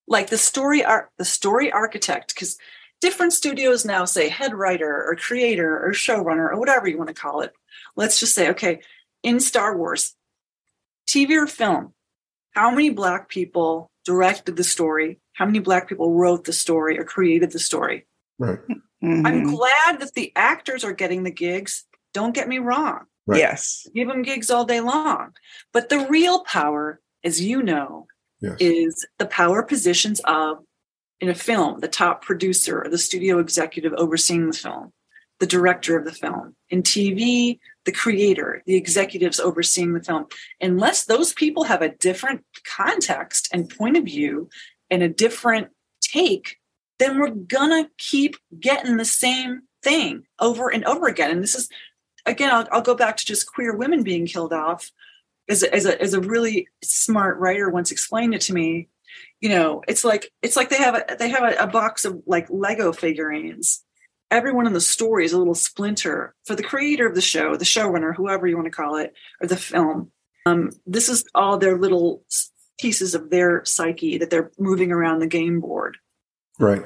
[0.07, 2.57] Like the story art the story architect because
[2.99, 7.13] different studios now say head writer or creator or showrunner or whatever you want to
[7.13, 7.53] call it.
[7.95, 8.81] Let's just say okay
[9.23, 10.15] in star wars
[11.07, 11.93] tv or film
[12.51, 15.19] how many black people directed the story?
[15.33, 18.05] How many black people wrote the story or created the story?
[18.37, 18.59] Right.
[19.01, 19.55] I'm Mhm.
[19.55, 21.85] glad that the actors are getting the gigs.
[22.13, 23.05] Don't get me wrong.
[23.25, 23.39] Right.
[23.39, 23.87] Yes.
[23.93, 25.33] Give them gigs all day long.
[25.71, 28.07] But the real power, as you know,
[28.41, 28.57] Yes.
[28.59, 30.65] is the power positions of,
[31.19, 34.93] in a film, the top producer or the studio executive overseeing the film,
[35.39, 36.55] the director of the film.
[36.69, 40.25] In TV, the creator, the executives overseeing the film.
[40.61, 44.49] Unless those people have a different context and point of view
[44.89, 45.69] and a different
[46.01, 46.58] take,
[46.99, 51.31] then we're gonna keep getting the same thing over and over again.
[51.31, 51.69] And this is,
[52.25, 54.91] again, I'll, I'll go back to just queer women being killed off.
[55.49, 58.87] As a, as a as a really smart writer once explained it to me,
[59.41, 62.21] you know, it's like it's like they have a they have a, a box of
[62.27, 63.83] like Lego figurines.
[64.29, 67.65] Everyone in the story is a little splinter for the creator of the show, the
[67.65, 70.11] showrunner, whoever you want to call it, or the film.
[70.45, 72.23] Um, this is all their little
[72.79, 75.97] pieces of their psyche that they're moving around the game board.
[76.59, 76.83] Right.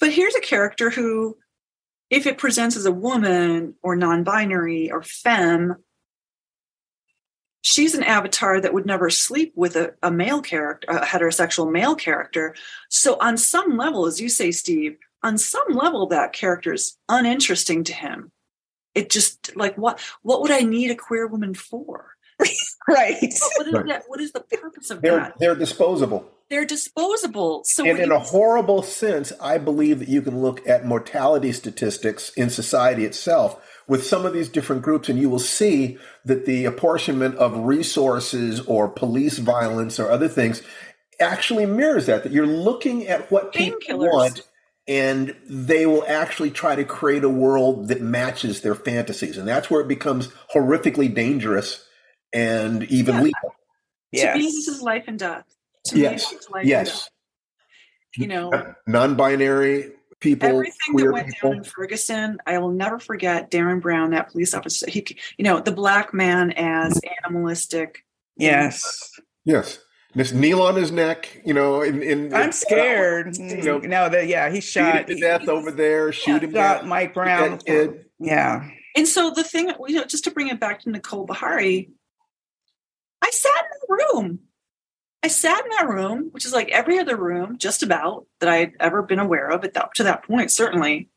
[0.00, 1.36] But here's a character who,
[2.10, 5.76] if it presents as a woman or non binary or femme,
[7.62, 11.96] she's an avatar that would never sleep with a, a male character, a heterosexual male
[11.96, 12.54] character.
[12.90, 17.84] So, on some level, as you say, Steve, on some level, that character is uninteresting
[17.84, 18.30] to him.
[18.94, 22.16] It just like what what would I need a queer woman for?
[22.88, 23.16] Right.
[23.20, 23.86] What, what is Right.
[23.88, 24.02] that?
[24.06, 25.38] What is the purpose of They're that?
[25.38, 26.24] they're disposable.
[26.48, 27.62] They're disposable.
[27.64, 31.52] So And in you- a horrible sense, I believe that you can look at mortality
[31.52, 36.46] statistics in society itself, with some of these different groups, and you will see that
[36.46, 40.62] the apportionment of resources or police violence or other things
[41.20, 42.22] actually mirrors that.
[42.22, 44.40] That you're looking at what people want,
[44.86, 49.70] and they will actually try to create a world that matches their fantasies, and that's
[49.70, 51.84] where it becomes horrifically dangerous
[52.32, 53.22] and even yeah.
[53.22, 53.54] lethal.
[54.12, 54.32] Yes.
[54.32, 55.44] To me, this is life and death.
[55.86, 56.32] To yes.
[56.32, 57.10] Me, yes.
[58.16, 60.48] You know, uh, non-binary people.
[60.48, 61.50] Everything that went people.
[61.50, 63.50] down in Ferguson, I will never forget.
[63.50, 64.90] Darren Brown, that police officer.
[64.90, 65.06] He,
[65.36, 68.04] you know, the black man as animalistic.
[68.36, 69.12] Yes.
[69.44, 69.78] Yes.
[70.14, 71.82] This kneel on his neck, you know.
[71.82, 73.36] In, in I'm scared.
[73.38, 76.12] You mm, know, no, that yeah, he shot to death over there.
[76.12, 76.54] Shoot yeah, him.
[76.54, 77.60] Shot Mike Brown.
[78.18, 78.68] Yeah.
[78.96, 81.90] And so the thing, you know, just to bring it back to Nicole Beharie,
[83.28, 84.38] I sat in the room.
[85.22, 88.56] I sat in that room, which is like every other room, just about that I
[88.56, 91.10] had ever been aware of at that, to that point, certainly.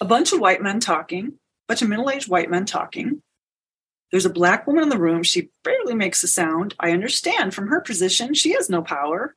[0.00, 1.32] A bunch of white men talking, a
[1.66, 3.22] bunch of middle aged white men talking.
[4.12, 5.24] There's a black woman in the room.
[5.24, 6.74] She barely makes a sound.
[6.78, 9.34] I understand from her position, she has no power.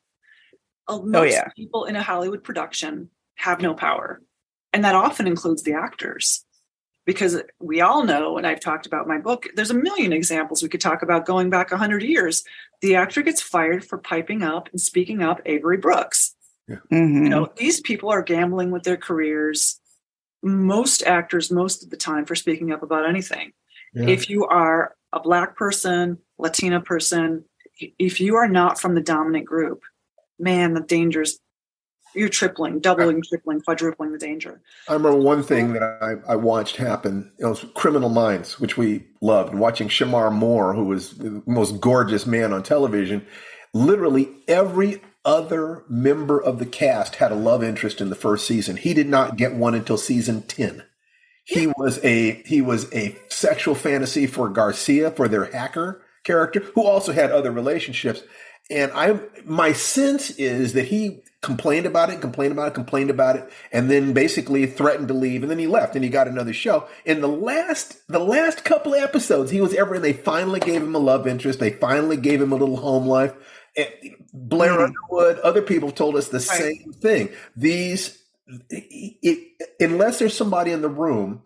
[0.88, 1.48] Uh, most oh, yeah.
[1.56, 4.22] people in a Hollywood production have no power.
[4.74, 6.46] And that often includes the actors
[7.08, 10.70] because we all know and i've talked about my book there's a million examples we
[10.70, 12.44] could talk about going back 100 years
[12.82, 16.36] the actor gets fired for piping up and speaking up avery brooks
[16.68, 16.76] yeah.
[16.92, 17.24] mm-hmm.
[17.24, 19.80] you know these people are gambling with their careers
[20.44, 23.52] most actors most of the time for speaking up about anything
[23.96, 24.06] yeah.
[24.06, 27.44] if you are a black person latina person
[27.80, 29.82] if you are not from the dominant group
[30.38, 31.40] man the dangers
[32.16, 34.62] you're tripling, doubling, tripling, quadrupling the danger.
[34.88, 37.32] I remember one thing that I, I watched happen.
[37.38, 39.54] It was Criminal Minds, which we loved.
[39.54, 43.26] Watching Shemar Moore, who was the most gorgeous man on television,
[43.74, 48.78] literally every other member of the cast had a love interest in the first season.
[48.78, 50.84] He did not get one until season ten.
[51.44, 56.84] He was a he was a sexual fantasy for Garcia for their hacker character, who
[56.84, 58.22] also had other relationships.
[58.70, 63.38] And I my sense is that he complained about it, complained about it, complained about
[63.38, 66.52] it, and then basically threatened to leave, and then he left and he got another
[66.52, 66.88] show.
[67.06, 70.84] In the last the last couple of episodes, he was ever and they finally gave
[70.84, 71.60] him a love interest.
[71.60, 73.34] They finally gave him a little home life.
[73.78, 73.88] And
[74.34, 74.84] Blair mm.
[74.84, 76.44] Underwood, other people told us the right.
[76.44, 77.30] same thing.
[77.56, 78.22] These
[78.70, 81.44] it, unless there's somebody in the room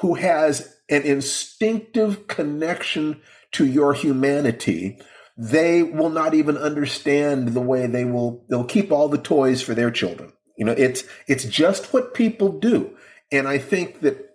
[0.00, 3.20] who has an instinctive connection
[3.52, 4.98] to your humanity
[5.36, 9.74] they will not even understand the way they will they'll keep all the toys for
[9.74, 10.32] their children.
[10.56, 12.96] You know it's it's just what people do.
[13.32, 14.30] And i think that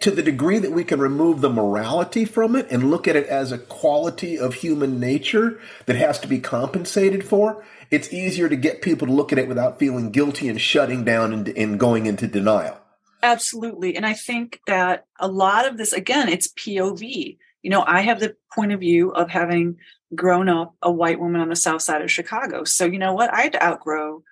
[0.00, 3.26] to the degree that we can remove the morality from it and look at it
[3.26, 8.56] as a quality of human nature that has to be compensated for it's easier to
[8.56, 12.06] get people to look at it without feeling guilty and shutting down and, and going
[12.06, 12.78] into denial.
[13.22, 13.96] Absolutely.
[13.96, 17.36] And i think that a lot of this again it's pov
[17.66, 19.76] you know i have the point of view of having
[20.14, 22.64] grown up a white woman on the south side of Chicago.
[22.64, 23.32] So, you know what?
[23.32, 24.22] I had to outgrow,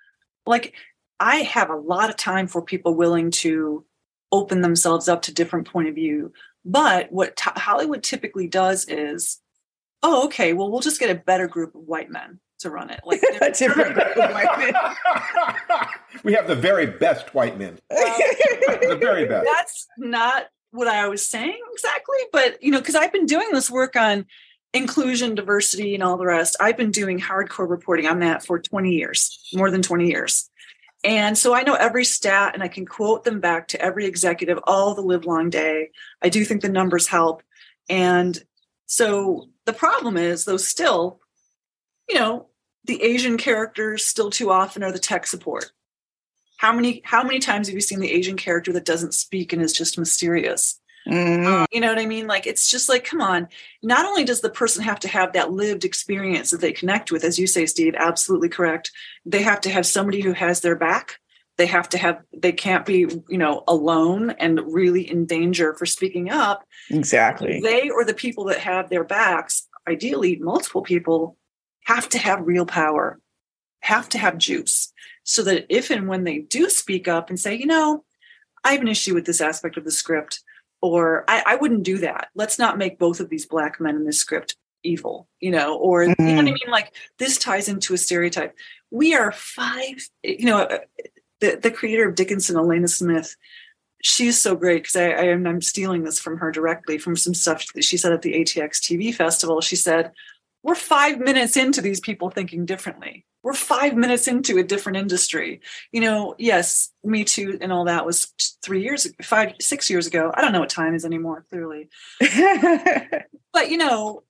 [0.45, 0.73] like,
[1.19, 3.85] I have a lot of time for people willing to
[4.31, 6.33] open themselves up to different point of view.
[6.63, 9.39] But what t- Hollywood typically does is,
[10.03, 13.01] oh, okay, well, we'll just get a better group of white men to run it.
[13.05, 14.73] Like a different group of white men.
[16.23, 17.77] we have the very best white men.
[17.89, 19.45] the very best.
[19.45, 20.45] That's not
[20.75, 24.25] what I was saying exactly, but you know, because I've been doing this work on
[24.73, 26.57] inclusion, diversity, and all the rest.
[26.59, 30.49] I've been doing hardcore reporting on that for 20 years, more than 20 years.
[31.03, 34.59] And so I know every stat and I can quote them back to every executive
[34.65, 35.91] all the live long day.
[36.21, 37.41] I do think the numbers help.
[37.87, 38.43] And
[38.85, 41.19] so the problem is, though, still,
[42.09, 42.47] you know,
[42.83, 45.71] the Asian characters still too often are the tech support.
[46.57, 49.61] How many how many times have you seen the Asian character that doesn't speak and
[49.61, 50.79] is just mysterious?
[51.07, 51.65] Mm-hmm.
[51.71, 52.25] you know what I mean?
[52.25, 53.47] Like, it's just like, come on.
[53.83, 57.23] Not only does the person have to have that lived experience that they connect with,
[57.23, 58.91] as you say, Steve, absolutely correct.
[59.25, 61.19] They have to have somebody who has their back.
[61.57, 65.85] They have to have, they can't be, you know, alone and really in danger for
[65.85, 66.65] speaking up.
[66.89, 67.61] Exactly.
[67.61, 71.37] They or the people that have their backs, ideally, multiple people,
[71.85, 73.19] have to have real power,
[73.81, 74.91] have to have juice.
[75.25, 78.05] So that if and when they do speak up and say, you know,
[78.63, 80.41] I have an issue with this aspect of the script
[80.81, 82.29] or I, I, wouldn't do that.
[82.35, 86.05] Let's not make both of these black men in this script evil, you know, or
[86.05, 86.21] mm-hmm.
[86.21, 86.53] you know what I mm-hmm.
[86.53, 86.71] mean?
[86.71, 88.55] Like this ties into a stereotype.
[88.91, 90.79] We are five, you know,
[91.41, 93.35] the, the creator of Dickinson, Alena Smith,
[94.05, 97.33] she's so great because I, I am I'm stealing this from her directly from some
[97.33, 99.61] stuff that she said at the ATX TV festival.
[99.61, 100.11] She said,
[100.61, 103.25] We're five minutes into these people thinking differently.
[103.45, 105.61] We're five minutes into a different industry.
[105.91, 108.33] You know, yes, Me Too and all that was
[108.63, 110.31] three years, five, six years ago.
[110.33, 111.87] I don't know what time is anymore, clearly.
[113.53, 114.23] but, you know,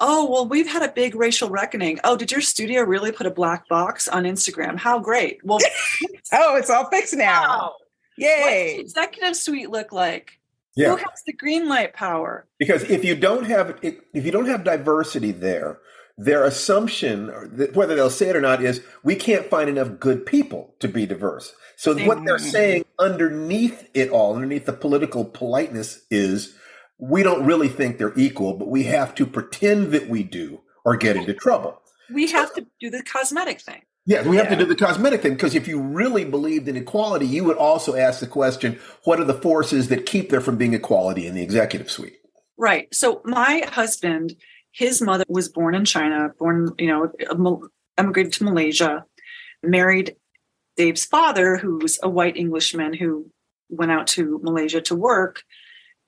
[0.00, 2.00] oh, well, we've had a big racial reckoning.
[2.02, 4.76] Oh, did your studio really put a black box on Instagram?
[4.76, 5.38] How great.
[5.44, 5.60] Well,
[6.32, 7.42] oh, it's all fixed now.
[7.46, 7.74] wow.
[8.18, 8.78] Yay.
[8.78, 10.32] What's the executive suite look like?
[10.74, 10.88] Yeah.
[10.90, 12.48] Who has the green light power?
[12.58, 15.78] Because if you don't have if you don't have diversity there,
[16.18, 17.28] their assumption,
[17.74, 21.06] whether they'll say it or not, is we can't find enough good people to be
[21.06, 21.54] diverse.
[21.76, 26.54] So what they're saying underneath it all, underneath the political politeness, is
[26.98, 30.96] we don't really think they're equal, but we have to pretend that we do or
[30.96, 31.80] get into trouble.
[32.12, 33.82] We have to do the cosmetic thing.
[34.04, 37.26] Yeah, we have to do the cosmetic thing because if you really believed in equality,
[37.26, 40.74] you would also ask the question: What are the forces that keep there from being
[40.74, 42.18] equality in the executive suite?
[42.58, 42.92] Right.
[42.92, 44.34] So my husband,
[44.72, 49.04] his mother was born in China, born, you know, emigrated to Malaysia,
[49.62, 50.16] married
[50.76, 53.30] Dave's father, who's a white Englishman who
[53.68, 55.42] went out to Malaysia to work.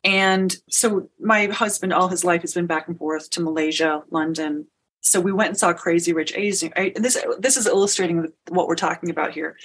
[0.02, 4.66] And so my husband, all his life, has been back and forth to Malaysia, London.
[5.00, 6.72] So we went and saw Crazy Rich Asian.
[6.74, 9.56] And this this is illustrating what we're talking about here.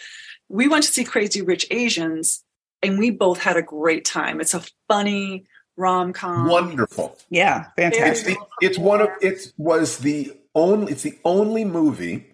[0.49, 2.43] We went to see Crazy Rich Asians,
[2.81, 4.41] and we both had a great time.
[4.41, 5.45] It's a funny
[5.79, 6.47] rom com.
[6.47, 7.17] Wonderful.
[7.29, 8.37] Yeah, It's fantastic.
[8.37, 12.25] the it's one of it was the only it's the only movie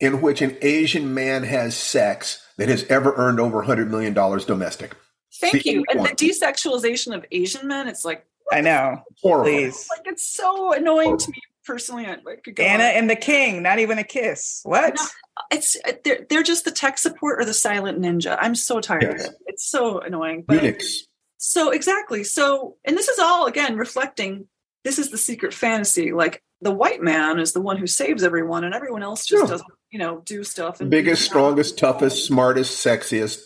[0.00, 4.44] in which an Asian man has sex that has ever earned over hundred million dollars
[4.44, 4.94] domestic.
[5.40, 5.84] Thank the you.
[5.90, 6.16] And the one.
[6.16, 9.02] desexualization of Asian men, it's like I know.
[9.22, 9.44] Horrible.
[9.50, 9.86] Please.
[9.90, 12.06] like it's so annoying to me personally.
[12.06, 12.90] I, I could go Anna on.
[12.90, 14.60] and the King, not even a kiss.
[14.64, 14.94] What?
[14.96, 15.02] No.
[15.50, 18.36] it's they're they're just the tech support or the silent ninja.
[18.40, 19.26] I'm so tired Yes.
[19.26, 19.36] of it.
[19.46, 20.44] It's so annoying.
[20.46, 21.05] But eunuchs.
[21.38, 22.24] So exactly.
[22.24, 24.46] So and this is all again reflecting
[24.84, 26.12] this is the secret fantasy.
[26.12, 29.48] Like the white man is the one who saves everyone and everyone else just Sure.
[29.48, 33.40] doesn't, you know, do stuff and Biggest, strongest, toughest, smartest, sexiest.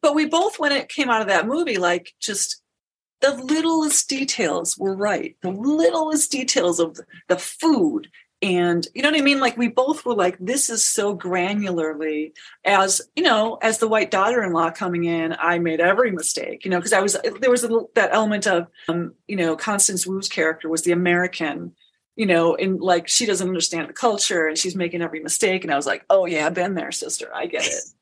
[0.00, 2.62] but we both when it came out of that movie like just
[3.20, 8.08] the littlest details were right the littlest details of the food
[8.42, 12.32] and you know what i mean like we both were like this is so granularly
[12.64, 16.78] as you know as the white daughter-in-law coming in i made every mistake you know
[16.78, 20.68] because i was there was a, that element of um, you know constance wu's character
[20.68, 21.72] was the american
[22.16, 25.72] you know and like she doesn't understand the culture and she's making every mistake and
[25.72, 27.84] i was like oh yeah i've been there sister i get it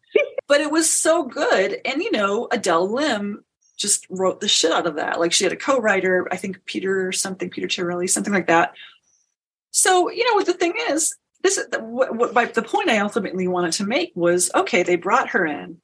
[0.50, 1.78] but it was so good.
[1.84, 3.44] And you know, Adele Lim
[3.76, 5.20] just wrote the shit out of that.
[5.20, 8.74] Like she had a co-writer, I think Peter something, Peter Chiarelli, something like that.
[9.70, 12.98] So you know what the thing is, this is what, what my, the point I
[12.98, 14.82] ultimately wanted to make was okay.
[14.82, 15.80] They brought her in.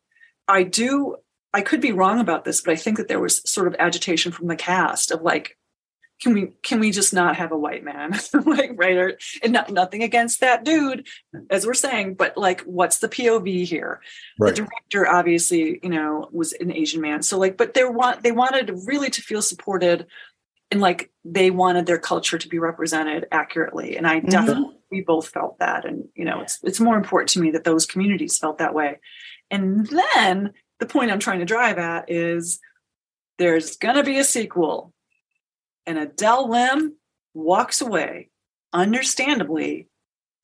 [0.48, 1.16] I do.
[1.52, 4.30] I could be wrong about this, but I think that there was sort of agitation
[4.32, 5.56] from the cast of like,
[6.20, 9.70] can we can we just not have a white man like right or, and not,
[9.70, 11.06] nothing against that dude
[11.50, 14.00] as we're saying but like what's the pov here
[14.38, 14.54] Right.
[14.54, 18.32] the director obviously you know was an asian man so like but they want they
[18.32, 20.06] wanted really to feel supported
[20.70, 23.96] and like they wanted their culture to be represented accurately.
[23.96, 24.30] And i Mhm.
[24.30, 25.84] definitely we both felt that.
[25.84, 29.00] And you know it's it's more important to me that those communities felt that way.
[29.50, 32.60] And then the point i'm trying to drive at is
[33.38, 34.92] there's gonna be a sequel.
[35.86, 36.96] And adele lim
[37.34, 38.30] walks away
[38.72, 39.88] understandably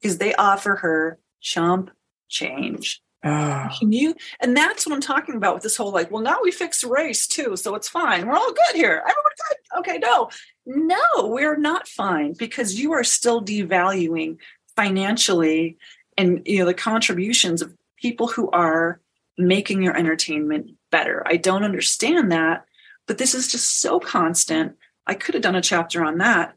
[0.00, 1.90] because they offer her chump
[2.28, 4.14] change Oh, can you?
[4.40, 7.26] And that's what I'm talking about with this whole like, well, now we fix race
[7.28, 8.26] too, so it's fine.
[8.26, 9.00] We're all good here.
[9.00, 9.78] Everyone good.
[9.78, 10.28] Okay, no,
[10.66, 14.38] no, we're not fine because you are still devaluing
[14.74, 15.76] financially
[16.18, 19.00] and you know the contributions of people who are
[19.38, 21.22] making your entertainment better.
[21.26, 22.64] I don't understand that,
[23.06, 24.76] but this is just so constant.
[25.06, 26.54] I could have done a chapter on that,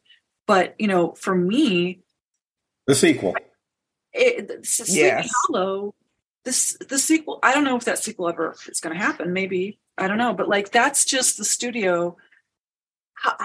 [0.47, 1.99] but you know, for me,
[2.87, 3.35] The sequel.
[4.13, 5.29] it, Sleepy Yes.
[5.47, 5.93] Hollow,
[6.45, 7.39] this the sequel.
[7.43, 9.33] I don't know if that sequel ever is going to happen.
[9.33, 12.15] Maybe I don't know, but like that's just the studio.
[13.15, 13.35] How,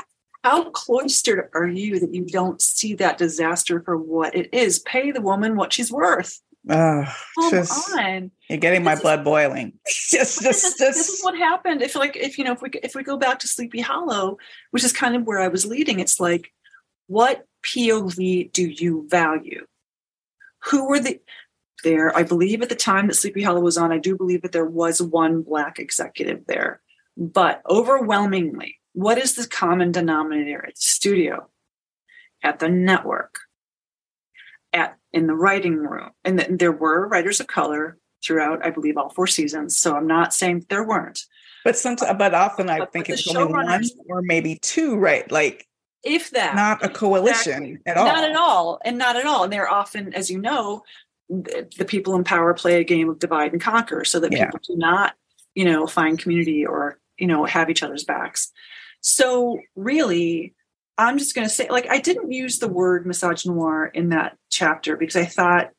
[0.44, 4.78] how cloistered are you that you don't see that disaster for what it is?
[4.80, 6.40] Pay the woman what she's worth.
[6.68, 7.04] oh,
[7.38, 8.30] Come just on.
[8.48, 9.72] you're getting my This is- blood boiling.
[10.10, 11.82] Just, this, just, this is what happened.
[11.82, 14.38] If like if you know if we if we go back to Sleepy Hollow,
[14.72, 16.52] which is kind of where I was leading, it's like,
[17.06, 19.66] what POV do you value?
[20.64, 21.20] Who were the
[21.82, 22.16] there?
[22.16, 24.64] I believe at the time that Sleepy Hollow was on, I do believe that there
[24.64, 26.80] was one black executive there,
[27.16, 31.48] but overwhelmingly, what is the common denominator at the studio,
[32.42, 33.38] at the network,
[34.72, 38.96] at in the writing room, and th- there were writers of color throughout, I believe,
[38.96, 39.76] all four seasons.
[39.76, 41.24] So I'm not saying there weren't.
[41.64, 44.96] But sometimes, uh, but often I But- think but it's only one or maybe two,
[44.96, 45.30] right?
[45.30, 45.66] Like
[46.02, 47.78] if that not a coalition Exactly.
[47.86, 48.06] at all.
[48.06, 49.44] Not at all, and not at all.
[49.44, 50.82] And they're often, as you know,
[51.30, 54.46] the, the people in power play a game of divide and conquer, so that Yeah.
[54.46, 55.14] people do not,
[55.54, 58.52] you know, find community or you know have each other's backs.
[59.00, 60.54] So really,
[60.98, 64.96] I'm just going to say, like, I didn't use the word misogynoir in that chapter
[64.96, 65.70] because I thought,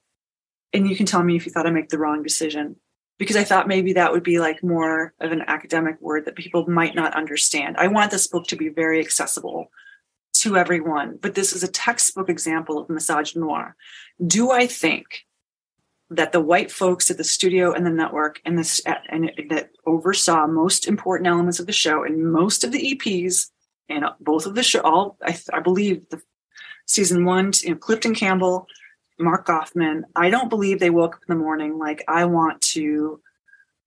[0.73, 2.77] and you can tell me if you thought I make the wrong decision.
[3.19, 6.67] Because I thought maybe that would be like more of an academic word that people
[6.67, 7.77] might not understand.
[7.77, 9.69] I want this book to be very accessible
[10.37, 13.73] to everyone, but this is a textbook example of misogynoir.
[14.25, 15.25] Do I think
[16.11, 20.45] that the white folks at the studio and the network and this and that oversaw
[20.45, 23.49] most important elements of the show and most of the EPs
[23.87, 26.21] and both of the show, all I, I believe the
[26.85, 28.67] season one, you know, Clifton Campbell,
[29.19, 30.01] Mark Goffman.
[30.13, 33.21] I don't believe they woke up in the morning like I want to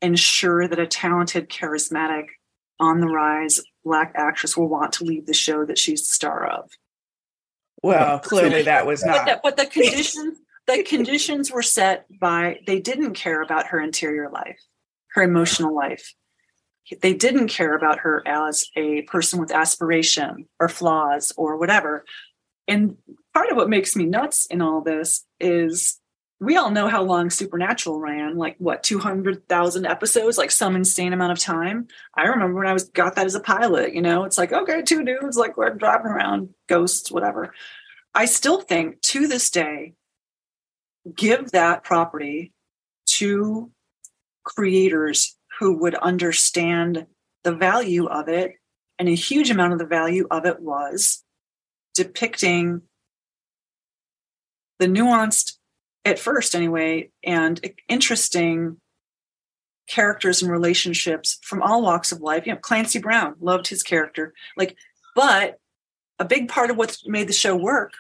[0.01, 2.29] ensure that a talented, charismatic,
[2.81, 6.47] on the rise black actress will want to leave the show that she's the star
[6.47, 6.70] of.
[7.83, 9.27] Well, clearly that was But not.
[9.27, 14.30] the, but the conditions the conditions were set by they didn't care about her interior
[14.30, 14.60] life,
[15.12, 16.14] her emotional life.
[17.00, 22.04] They didn't care about her as a person with aspiration or flaws or whatever.
[22.68, 22.96] And
[23.32, 25.98] part of what makes me nuts in all this is
[26.40, 31.32] we all know how long Supernatural ran, like what, 200,000 episodes, like some insane amount
[31.32, 31.86] of time.
[32.14, 34.82] I remember when I was got that as a pilot, you know, it's like, okay,
[34.82, 37.54] two dudes, like we're driving around, ghosts, whatever.
[38.14, 39.94] I still think to this day,
[41.16, 42.52] give that property
[43.07, 43.70] to
[44.44, 47.07] creators who would understand
[47.42, 48.55] the value of it.
[48.98, 51.24] And a huge amount of the value of it was
[51.94, 52.82] depicting
[54.78, 55.55] the nuanced,
[56.05, 58.76] at first anyway, and interesting
[59.88, 62.46] characters and relationships from all walks of life.
[62.46, 64.32] You know, Clancy Brown loved his character.
[64.57, 64.76] Like,
[65.14, 65.59] but
[66.18, 67.92] a big part of what made the show work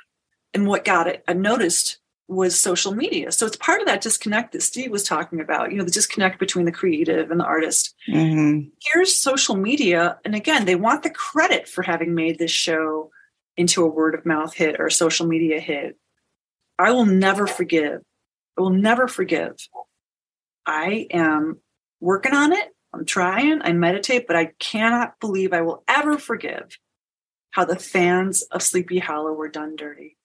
[0.52, 3.30] and what got it noticed was social media.
[3.30, 6.38] So it's part of that disconnect that Steve was talking about, you know, the disconnect
[6.38, 7.94] between the creative and the artist.
[8.08, 8.70] Mhm.
[8.82, 10.18] Here's social media.
[10.24, 13.10] And again, they want the credit for having made this show
[13.56, 15.98] into a word of mouth hit or a social media hit.
[16.78, 18.00] I will never forgive.
[18.56, 19.56] I will never forgive.
[20.66, 21.60] I am
[22.00, 22.70] working on it.
[22.92, 23.60] I'm trying.
[23.62, 26.78] I meditate, but I cannot believe I will ever forgive
[27.50, 30.16] how the fans of Sleepy Hollow were done dirty.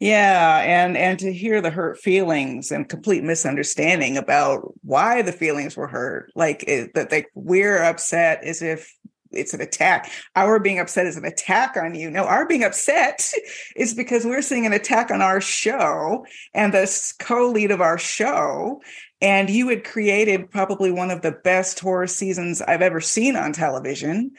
[0.00, 5.76] Yeah, and and to hear the hurt feelings and complete misunderstanding about why the feelings
[5.76, 8.94] were hurt, like it, that like we're upset as if
[9.32, 10.10] it's an attack.
[10.36, 12.10] Our being upset is an attack on you.
[12.10, 13.28] No, our being upset
[13.76, 16.24] is because we're seeing an attack on our show
[16.54, 18.80] and the co-lead of our show.
[19.20, 23.52] And you had created probably one of the best horror seasons I've ever seen on
[23.52, 24.30] television.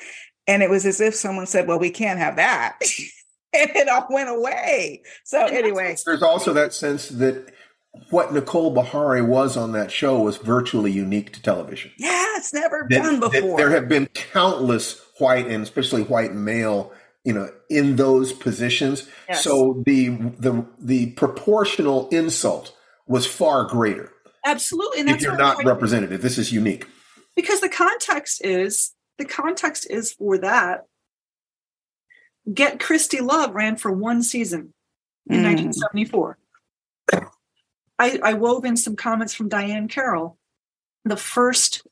[0.48, 2.80] And it was as if someone said, Well, we can't have that.
[3.54, 5.02] and it all went away.
[5.24, 7.52] So And anyway, There's also that sense that
[8.12, 11.92] what Nicole Beharie was on that show was virtually unique to television.
[11.98, 13.58] yeah, it's never That- done before.
[13.58, 16.94] there have been countless white and especially white male,
[17.26, 19.08] you know, in those positions.
[19.28, 19.44] Yes.
[19.44, 22.76] So the the the proportional insult
[23.08, 24.12] was far greater.
[24.46, 25.02] Absolutely.
[25.02, 26.86] And If you're not representative, this is unique.
[27.36, 30.86] because the context is the context is for that.
[32.54, 34.74] Get Christie Love ran for one season
[35.30, 35.44] in Mm.
[35.44, 36.38] 1974.
[38.02, 40.38] I, I wove in some comments from Diahann Carroll,
[41.04, 41.86] the first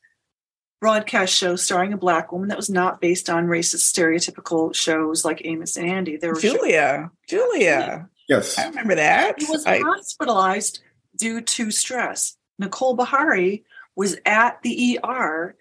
[0.80, 5.42] broadcast show starring a black woman that was not based on racist stereotypical shows like
[5.44, 6.16] Amos and Andy.
[6.16, 8.08] There were shows- Julia, Julia.
[8.28, 8.58] Yes.
[8.58, 9.40] I remember that.
[9.40, 10.80] He was I- hospitalized
[11.16, 12.36] due to stress.
[12.58, 13.64] Nicole Beharie
[13.96, 15.56] was at the ER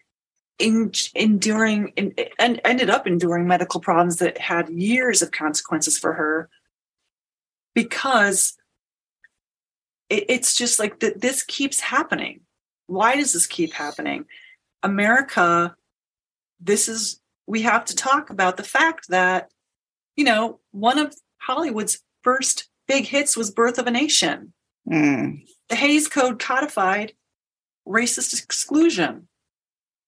[0.59, 6.13] in, enduring in, and ended up enduring medical problems that had years of consequences for
[6.13, 6.49] her
[7.75, 8.57] because
[10.09, 12.41] it, it's just like that this keeps happening
[12.87, 14.25] why does this keep happening
[14.83, 15.75] america
[16.59, 19.51] this is we have to talk about the fact that
[20.15, 24.53] you know one of hollywood's first big hits was birth of a nation
[24.89, 25.45] Mm.
[25.67, 27.13] the Hays Code codified
[27.85, 29.27] racist exclusion.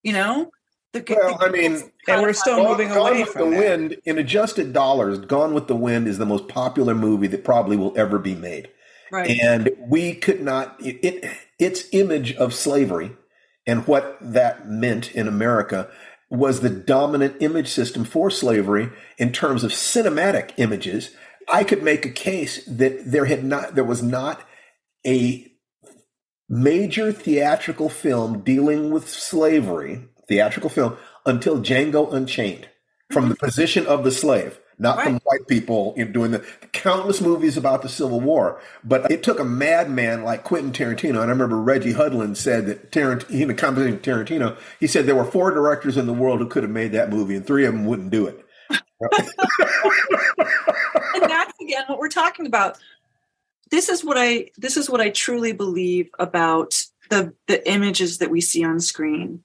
[0.02, 0.50] You know,
[0.92, 3.64] the, Well, I mean, And we're still Gone, moving Gone away with from the that.
[3.78, 5.18] Wind in adjusted dollars.
[5.20, 8.68] Gone with the Wind is the most popular movie that probably will ever be made.
[9.12, 9.30] right.
[9.30, 13.12] and we could not it, it its image of slavery
[13.66, 15.88] and what that meant in America
[16.30, 18.88] was the dominant image system for slavery
[19.18, 21.10] in terms of cinematic images.
[21.52, 24.42] I could make a case that there had not there was not
[25.06, 25.49] a
[26.50, 32.68] major theatrical film dealing with slavery, theatrical film, until Django Unchained,
[33.10, 33.46] from the mm-hmm.
[33.46, 34.58] position of the slave.
[34.78, 35.04] not Right.
[35.04, 36.38] from white people know, doing the
[36.72, 38.58] countless movies about the Civil War.
[38.82, 41.10] But it took a madman like Quentin Tarantino.
[41.10, 45.04] And I remember Reggie Hudlin said that Tarantino, in a conversation with Tarantino, he said
[45.04, 47.66] there were four directors in the world who could have made that movie, and three
[47.66, 48.42] of them wouldn't do it.
[49.00, 49.10] and
[51.22, 52.78] that's again what we're talking about
[53.70, 56.74] this is what i this is what i truly believe about
[57.10, 59.44] the the images that we see on screen.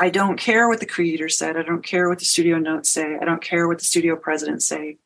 [0.00, 1.56] I don't care what the creator said.
[1.56, 3.16] I don't care what the studio notes say.
[3.20, 4.98] I don't care what the studio presidents say.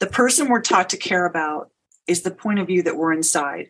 [0.00, 1.70] The person we're taught to care about
[2.06, 3.68] is the point of view that we're inside.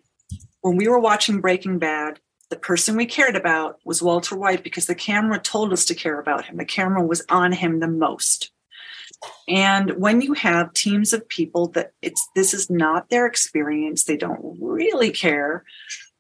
[0.61, 4.87] When we were watching breaking bad the person we cared about was walter white because
[4.87, 6.57] the camera told us to care about him.
[6.57, 8.51] The camera was on him the most
[9.49, 14.17] and when you have teams of people that it's this is not their experience, they
[14.17, 15.65] don't really care.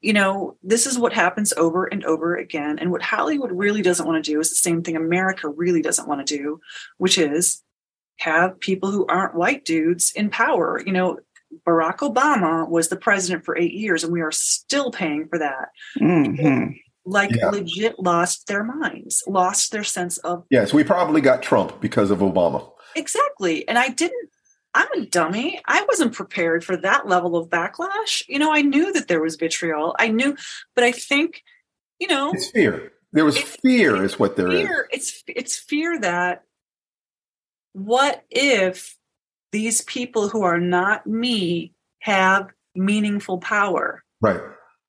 [0.00, 2.78] You know, this is what happens over and over again.
[2.78, 6.08] And what Hollywood really doesn't want to do is the same thing America really doesn't
[6.08, 6.60] want to do,
[6.98, 7.62] which is
[8.18, 10.80] have people who aren't white dudes in power.
[10.84, 11.18] You know,
[11.66, 15.70] Barack Obama was the president for eight years, and we are still paying for that.
[16.00, 16.78] Mhm.
[17.04, 17.50] Like Yeah.
[17.50, 22.18] legit lost their minds, lost their sense of Yes, we probably got Trump because of
[22.18, 22.70] Obama.
[22.96, 23.66] Exactly.
[23.68, 24.30] And I didn't,
[24.74, 25.60] I'm a dummy.
[25.66, 28.22] I wasn't prepared for that level of backlash.
[28.28, 29.94] You know, I knew that there was vitriol.
[29.98, 30.36] I knew,
[30.74, 31.42] but I think,
[31.98, 32.92] you know, It's fear.
[33.12, 34.66] There was It's- fear, is what there is.
[34.68, 36.44] fear, it's it's fear that
[37.72, 38.96] what if
[39.52, 44.04] these people who are not me have meaningful power?
[44.20, 44.40] Right.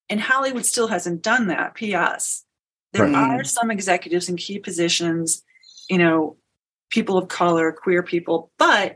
[0.10, 1.76] And Hollywood still hasn't done that.
[1.76, 2.44] P.S.
[2.94, 3.40] There Right.
[3.40, 5.44] are some executives in key positions,
[5.90, 6.36] you know,
[6.90, 8.96] people of color, queer people, but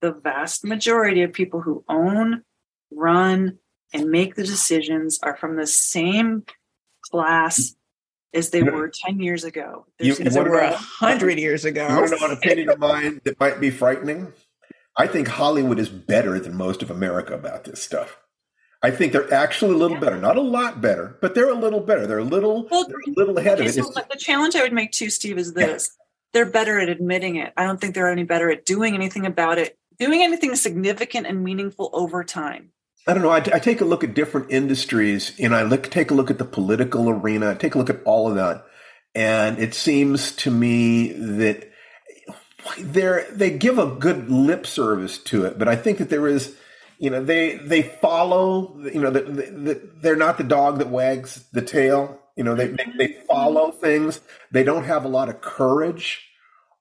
[0.00, 2.42] the vast majority of people who own,
[2.90, 3.58] run,
[3.92, 6.44] and make the decisions are from the same
[7.10, 7.74] class
[8.34, 9.86] as they were 10 years ago.
[10.00, 11.86] You- There's you As it were a about- hundred years ago.
[11.88, 14.32] You want to know an opinion of mine that might be frightening?
[14.96, 18.18] I think Hollywood is better than most of America about this stuff.
[18.82, 20.00] I think they're actually a little Yeah.
[20.00, 22.06] better, not a lot better, but they're a little better.
[22.06, 23.72] They're a little, Well, they're a little ahead of it.
[23.72, 25.96] so the challenge I would make to Steve, is this.
[26.34, 27.52] They're better at admitting it.
[27.56, 31.42] I don't think they're any better at doing anything about it, doing anything significant and
[31.42, 32.72] meaningful over time.
[33.06, 33.30] I don't know.
[33.30, 36.38] I, I take a look at different industries and I look take a look at
[36.38, 37.50] the political arena.
[37.50, 38.64] I take a look at all of that,
[39.14, 41.70] and it seems to me that
[42.78, 46.56] they're they give a good lip service to it, but I think that there is,
[46.98, 48.76] you know, they they follow.
[48.78, 52.20] You know, that the, they're not the dog that wags the tail.
[52.36, 53.26] You know, they, they they mm-hmm.
[53.26, 54.20] follow things.
[54.50, 56.28] They don't have a lot of courage,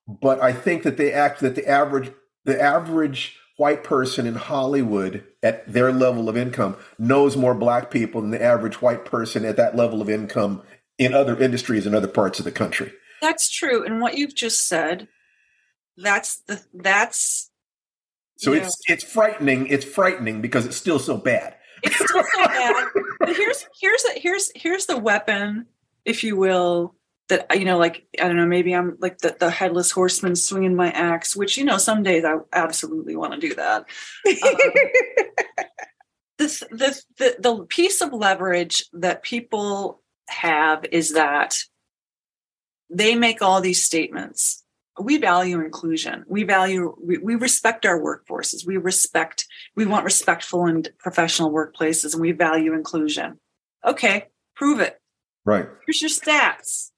[0.07, 2.11] but I think that they act that the average
[2.45, 8.21] the average white person in Hollywood at their level of income knows more black people
[8.21, 10.63] than the average white person at that level of income
[10.97, 12.91] in other industries in other parts of the country.
[13.21, 13.85] That's true.
[13.85, 15.07] And what you've just said,
[15.97, 17.51] that's the that's
[18.37, 19.67] So it's it's frightening.
[19.67, 21.55] It's frightening because it's still so bad.
[21.83, 22.87] it's still so bad.
[23.26, 25.67] But here's here's here's here's the weapon,
[26.03, 26.95] if you will,
[27.30, 30.76] that you know, like I don't know, maybe I'm like the, the headless horseman swinging
[30.76, 33.86] my axe, which you know, some days I absolutely want to do that.
[34.43, 35.67] Um,
[36.39, 41.59] this the, the the piece of leverage that people have is that
[42.89, 44.62] they make all these statements
[45.01, 46.23] we value inclusion.
[46.27, 48.65] We value we, we respect our workforces.
[48.65, 53.39] We respect we want respectful and professional workplaces and we value inclusion.
[53.85, 54.99] Okay prove it.
[55.45, 55.67] Right.
[55.85, 56.91] here's your stats.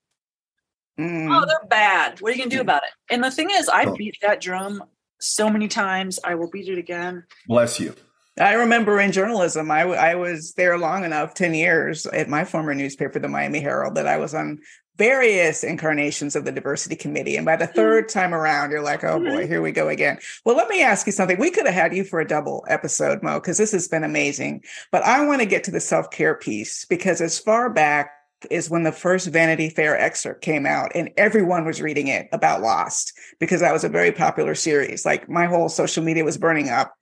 [1.00, 1.30] Mm.
[1.30, 2.22] oh they're bad.
[2.22, 2.90] What are you gonna do about it?
[3.14, 3.96] And the thing is i Oh.
[3.96, 4.84] beat that drum
[5.20, 7.24] so many times i will beat it again.
[7.48, 7.96] Bless you.
[8.38, 12.44] I remember in journalism, I, w- I was there long enough, 10 years at my
[12.44, 14.60] former newspaper, the Miami Herald, that I was on
[14.98, 17.36] various incarnations of the diversity committee.
[17.36, 17.76] And by the mm-hmm.
[17.76, 19.48] third time around, you're like, oh boy, mm-hmm.
[19.48, 20.20] here we go again.
[20.46, 21.40] Well, let me ask you something.
[21.40, 24.64] We could have had you for a double episode, Mo, because this has been amazing.
[24.92, 28.12] But I want to get to the self care piece because as far back
[28.52, 32.62] is when the first Vanity Fair excerpt came out and everyone was reading it about
[32.62, 35.06] Lost because that was a very popular series.
[35.06, 36.96] Like my whole social media was burning up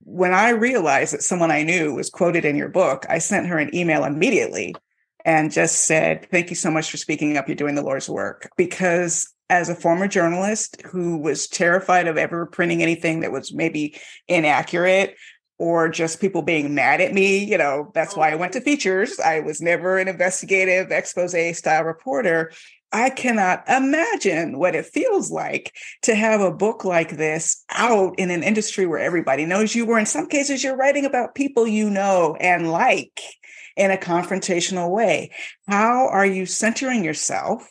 [0.00, 3.58] when I realized that someone I knew was quoted in your book, I sent her
[3.58, 4.74] an email immediately
[5.26, 7.48] and just said, Thank you so much for speaking up.
[7.48, 8.48] You're doing the Lord's work.
[8.56, 13.98] Because as a former journalist who was terrified of ever printing anything that was maybe
[14.28, 15.16] inaccurate
[15.58, 19.18] or just people being mad at me, you know, that's why I went to features.
[19.18, 22.52] I was never an investigative expose style reporter.
[22.92, 28.30] I cannot imagine what it feels like to have a book like this out in
[28.30, 31.90] an industry where everybody knows you, where in some cases you're writing about people you
[31.90, 33.20] know and like
[33.76, 35.30] in a confrontational way.
[35.68, 37.70] How are you centering yourself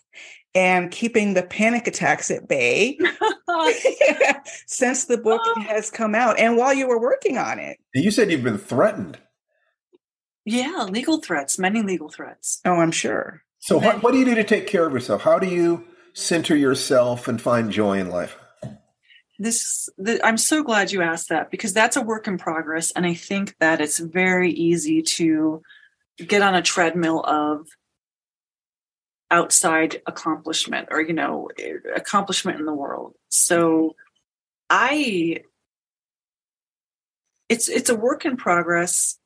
[0.53, 2.97] and keeping the panic attacks at bay
[4.67, 5.59] since the book Oh.
[5.61, 7.77] has come out and while you were working on it.
[7.93, 9.17] You said you've been threatened.
[10.45, 12.61] yeah, legal threats, many legal threats.
[12.65, 13.41] Oh, I'm sure.
[13.59, 15.23] So, what, what do you do to take care of yourself?
[15.23, 15.83] How do you
[16.13, 18.37] center yourself and find joy in life?
[19.39, 23.05] This, the, I'm so glad you asked that because that's a work in progress, and
[23.05, 25.61] I think that it's very easy to
[26.17, 27.67] get on a treadmill of
[29.31, 31.49] outside accomplishment or you know
[31.95, 33.15] accomplishment in the world.
[33.29, 33.95] So,
[34.69, 35.41] I,
[37.49, 39.17] it's it's a work in progress.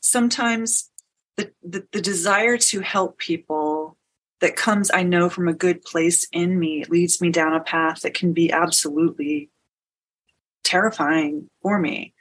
[0.00, 0.90] Sometimes
[1.36, 3.96] the, the, the desire to help people
[4.40, 8.02] that comes, I know, from a good place in me leads me down a path
[8.02, 9.50] that can be absolutely
[10.64, 12.12] terrifying for me.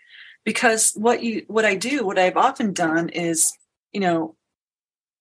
[0.46, 3.54] Because what you what I do, what I've often done is,
[3.92, 4.36] you know,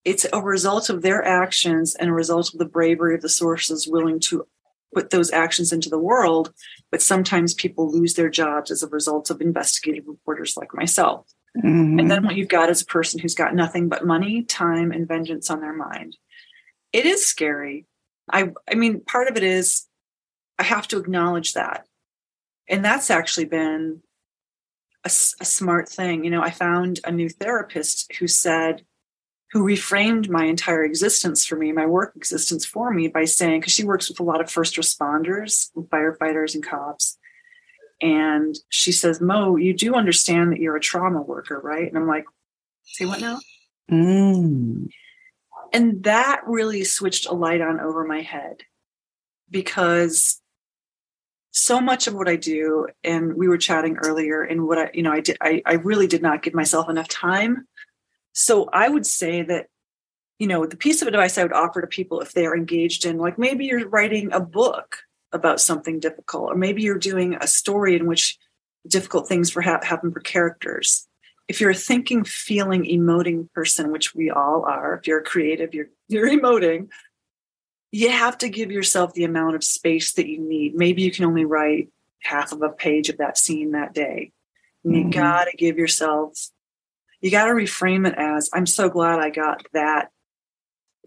[0.05, 3.87] it's a result of their actions and a result of the bravery of the sources
[3.87, 4.47] willing to
[4.95, 6.53] put those actions into the world.
[6.91, 11.27] But sometimes people lose their jobs as a result of investigative reporters like myself.
[11.59, 12.01] Mhm.
[12.01, 15.07] And then what you've got is a person who's got nothing but money, time, and
[15.07, 16.17] vengeance on their mind.
[16.93, 17.87] It is scary.
[18.33, 19.87] I I mean, part of it is
[20.59, 21.87] I have to acknowledge that.
[22.69, 24.03] And that's actually been
[25.05, 25.09] a,
[25.41, 26.25] a smart thing.
[26.25, 28.85] You know, I found a new therapist who said,
[29.53, 33.73] who reframed my entire existence for me, my work existence for me by saying, because
[33.73, 37.19] she works with a lot of first responders, firefighters, and cops.
[38.01, 41.87] And she says, Mo, you do understand that you're a trauma worker, right?
[41.87, 42.25] And I'm like,
[42.85, 43.41] say what now?
[43.91, 44.89] Mm.
[45.73, 48.63] And that really switched a light on over my head
[49.51, 50.40] because
[51.53, 55.03] so much of what I do, and we were chatting earlier, and what I, you
[55.03, 57.67] know, I did, I, I really did not give myself enough time.
[58.33, 59.67] So I would say that,
[60.39, 63.19] you know, the piece of advice I would offer to people if they're engaged in,
[63.19, 64.99] like maybe you're writing a book
[65.33, 68.39] about something difficult, or maybe you're doing a story in which
[68.87, 71.07] difficult things for ha- happen for characters.
[71.49, 75.75] If you're a thinking, feeling, emoting person, which we all are, if you're a creative,
[75.75, 76.89] you're you're emoting,
[77.93, 80.75] you have to give yourself the amount of space that you need.
[80.75, 81.89] Maybe you can only write
[82.23, 84.33] half of a page of that scene that day.
[84.85, 85.13] And you Mhm.
[85.13, 86.51] gotta give yourself,
[87.21, 90.11] you gotta reframe it as, I'm so glad I got that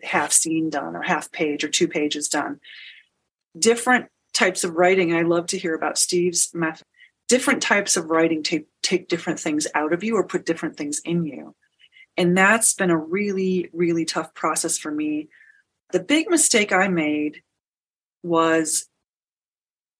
[0.02, 2.60] half scene done or half page or two pages done.
[3.58, 5.14] Different types of writing.
[5.14, 6.86] I love to hear about Steve's method.
[7.30, 11.00] Different types of writing take take different things out of you or put different things
[11.06, 11.56] in you.
[12.18, 15.30] And that's been a really, really tough process for me.
[15.94, 17.42] The big mistake I made
[18.24, 18.88] was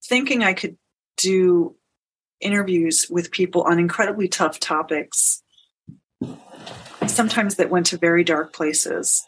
[0.04, 0.76] thinking I could
[1.16, 1.76] do
[2.40, 5.42] interviews with people on incredibly tough topics,
[7.06, 9.24] sometimes that went to very dark places,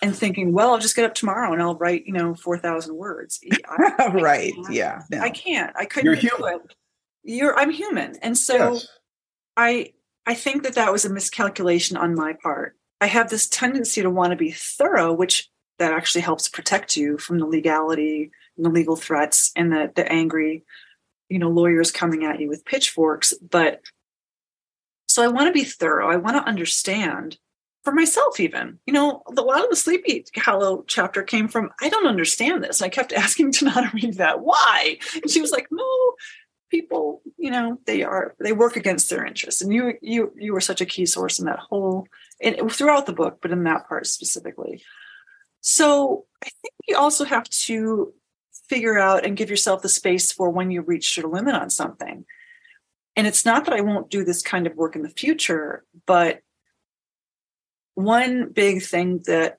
[0.00, 3.40] and thinking, well, I'll just get up tomorrow and I'll write, you know, 4,000 words.
[3.68, 4.54] I, right.
[4.70, 5.02] Yeah.
[5.10, 5.18] no.
[5.20, 5.74] I can't.
[5.76, 6.54] I couldn't You're human.
[6.54, 6.74] it.
[7.24, 8.16] You're, I'm human.
[8.22, 8.88] And so yes.
[9.56, 9.92] I
[10.26, 12.76] I think that that was a miscalculation on my part.
[13.00, 17.18] I have this tendency to want to be thorough, which that actually helps protect you
[17.18, 20.64] from the legality and the legal threats and the the angry,
[21.28, 23.34] you know, lawyers coming at you with pitchforks.
[23.34, 23.82] But
[25.08, 26.10] so I want to be thorough.
[26.10, 27.38] I want to understand
[27.84, 28.78] for myself, even.
[28.86, 32.80] You know, a lot of the Sleepy Hollow chapter came from I don't understand this.
[32.80, 34.40] I kept asking Tananarive that.
[34.40, 34.98] Why?
[35.14, 36.14] And she was like, No,
[36.70, 40.60] people you know they are they work against their interests and you you you were
[40.60, 42.08] such a key source in that whole
[42.40, 44.82] and throughout the book but in that part specifically.
[45.60, 48.12] So i think you also have to
[48.68, 52.24] figure out and give yourself the space for when you reach your limit on something.
[53.14, 56.40] And it's not that i won't do this kind of work in the future but
[57.94, 59.58] one big thing that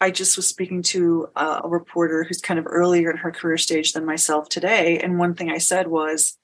[0.00, 3.58] I just was speaking to uh, a reporter who's kind of earlier in her career
[3.58, 6.38] stage than myself today, and one thing I said was,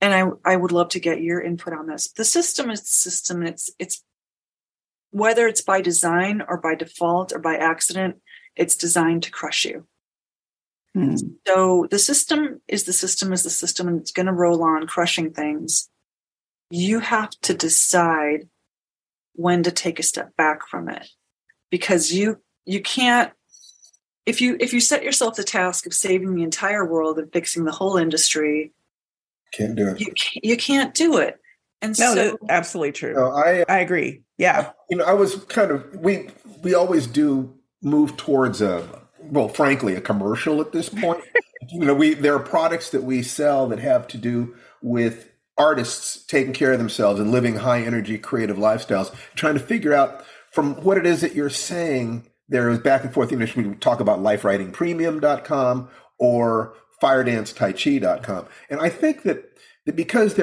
[0.00, 2.08] and I I would love to get your input on this.
[2.12, 3.42] The system is the system.
[3.42, 4.02] It's it's
[5.10, 8.16] whether it's by design or by default or by accident,
[8.56, 9.86] it's designed to crush you.
[10.94, 11.16] Hmm.
[11.46, 14.86] So the system is the system is the system, and it's going to roll on
[14.86, 15.88] crushing things.
[16.70, 18.48] You have to decide
[19.34, 21.08] when to take a step back from it
[21.70, 23.32] because you you can't
[24.26, 27.64] if you if you set yourself the task of saving the entire world and fixing
[27.64, 28.72] the whole industry
[29.56, 30.00] Can't do it.
[30.00, 31.40] you can't, you can't do it
[31.84, 33.14] and No, so that's absolutely true.
[33.14, 34.22] No, I I agree.
[34.38, 34.72] Yeah.
[34.90, 36.30] you know, I was kind of we
[36.62, 38.88] we always do move towards a
[39.20, 41.22] well, frankly, a commercial at this point.
[41.68, 46.24] you know, we there are products that we sell that have to do with artists
[46.26, 50.74] taking care of themselves and living high energy creative lifestyles, trying to figure out from
[50.82, 53.56] what it is that you're saying there is back and forth English.
[53.56, 58.46] We talk about lifewritingpremium.com or firedancetaichi.com.
[58.70, 60.38] And I think that, that because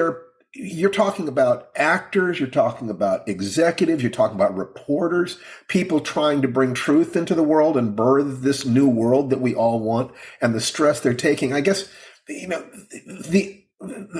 [0.54, 5.38] you're talking about actors, you're talking about executives, you're talking about reporters,
[5.68, 9.54] people trying to bring truth into the world and birth this new world that we
[9.54, 11.52] all want and the stress they're taking.
[11.52, 11.88] I guess,
[12.28, 12.64] you know,
[13.06, 13.64] the,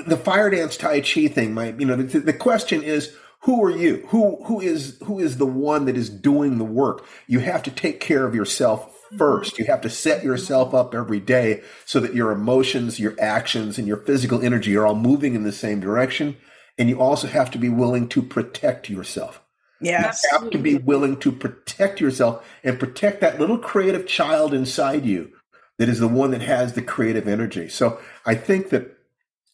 [0.07, 3.71] the fire dance Tai Chi thing might, you know, the, the question is, who are
[3.71, 4.05] you?
[4.07, 7.05] Who, who is, who is the one that is doing the work?
[7.27, 9.57] You have to take care of yourself first.
[9.57, 13.87] You have to set yourself up every day so that your emotions, your actions, and
[13.87, 16.37] your physical energy are all moving in the same direction.
[16.77, 19.41] And you also have to be willing to protect yourself.
[19.79, 20.23] Yes.
[20.23, 25.05] You have to be willing to protect yourself and protect that little creative child inside
[25.05, 25.31] you
[25.77, 27.67] that is the one that has the creative energy.
[27.67, 28.97] So I think that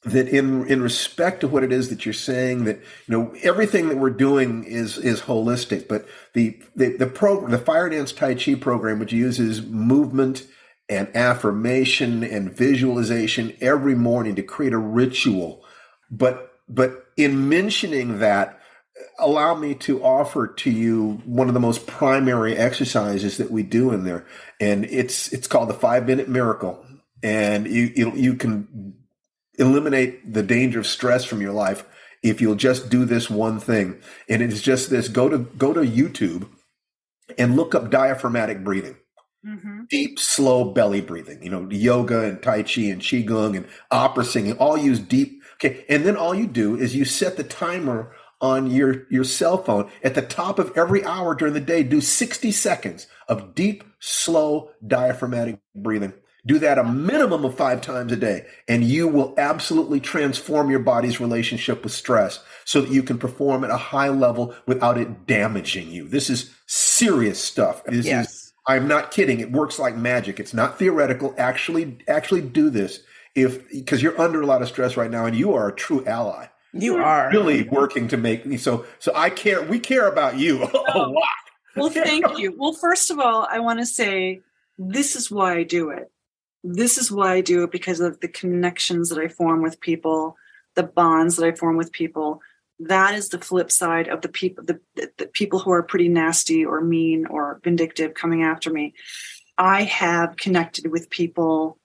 [0.03, 3.89] that in in respect to what it is that you're saying that you know everything
[3.89, 8.33] that we're doing is is holistic but the the the program the fire dance tai
[8.33, 10.47] chi program which uses movement
[10.89, 15.63] and affirmation and visualization every morning to create a ritual.
[16.09, 18.59] But but in mentioning that
[19.17, 23.91] allow me to offer to you one of the most primary exercises that we do
[23.91, 24.25] in there.
[24.59, 26.83] And it's it's called the 5 minute miracle.
[27.21, 28.95] And you you, you can
[29.59, 31.85] eliminate the danger of stress from your life
[32.23, 33.99] if you'll just do this one thing.
[34.27, 36.47] And it's just this go to go to YouTube
[37.37, 38.97] and look up diaphragmatic breathing.
[39.45, 39.83] Mm-hmm.
[39.89, 41.41] Deep, slow belly breathing.
[41.41, 45.41] You know, yoga and Tai Chi and Qigong and opera singing all use deep.
[45.55, 45.85] Okay.
[45.87, 49.89] And then all you do is you set the timer on your, your cell phone
[50.03, 51.83] at the top of every hour during the day.
[51.83, 56.13] Do 60 seconds of deep, slow diaphragmatic breathing.
[56.49, 60.79] Do that a minimum of five times a day, and you will absolutely transform your
[60.79, 65.27] body's relationship with stress so that you can perform at a high level without it
[65.27, 66.07] damaging you.
[66.07, 67.83] This is serious stuff.
[67.85, 68.33] This yes.
[68.33, 69.41] is, I'm not kidding.
[69.41, 70.39] It works like magic.
[70.39, 71.35] It's not theoretical.
[71.37, 73.01] Actually, actually do this
[73.35, 76.03] if because you're under a lot of stress right now, and you are a true
[76.07, 76.47] ally.
[76.73, 78.87] You are really working to make me so.
[78.97, 79.61] So I care.
[79.61, 81.11] We care about you a oh.
[81.11, 81.23] lot.
[81.75, 82.55] Well, thank you.
[82.57, 84.41] Well, first of all, I want to say
[84.79, 86.11] this is why I do it
[86.63, 90.35] this is why I do it because of the connections that I form with people,
[90.75, 92.41] the bonds that I form with people.
[92.79, 96.65] That is the flip side of the people, the, the people who are pretty nasty
[96.65, 98.93] or mean or vindictive coming after me.
[99.57, 101.77] I have connected with people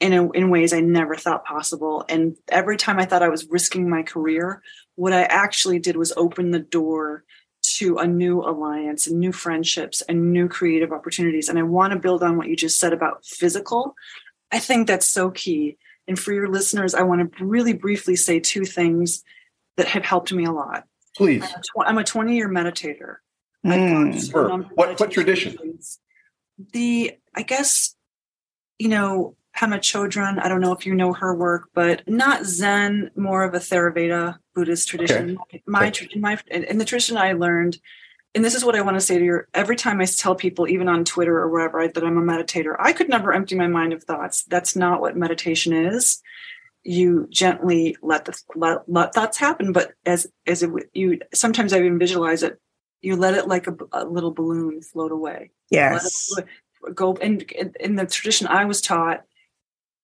[0.00, 2.04] in a, in ways I never thought possible.
[2.08, 4.62] And every time I thought I was risking my career,
[4.96, 7.24] what I actually did was open the door
[7.62, 11.48] to a new alliance and new friendships and new creative opportunities.
[11.48, 13.94] And I want to build on what you just said about physical.
[14.52, 15.78] I think that's so key.
[16.06, 19.24] And for your listeners, I want to really briefly say two things
[19.76, 20.84] that have helped me a lot.
[21.16, 21.44] Please.
[21.80, 23.16] I'm a 20 year meditator.
[23.64, 25.78] Mm, what, what tradition?
[26.72, 27.94] The, I guess,
[28.78, 33.10] you know, Pema Chodron, I don't know if you know her work, but not Zen,
[33.14, 35.38] more of a Theravada Buddhist tradition.
[35.42, 35.62] Okay.
[35.66, 36.08] My, okay.
[36.18, 37.78] my, in the tradition I learned,
[38.34, 40.66] and this is what I want to say to you every time I tell people,
[40.66, 43.92] even on Twitter or wherever, that I'm a meditator, I could never empty my mind
[43.92, 44.44] of thoughts.
[44.44, 46.22] That's not what meditation is.
[46.82, 51.78] You gently let the let, let thoughts happen, but as as it you sometimes I
[51.78, 52.58] even visualize it.
[53.02, 55.50] You let it like a, a little balloon float away.
[55.70, 56.32] Yes.
[56.94, 57.42] Go and
[57.78, 59.22] in the tradition I was taught,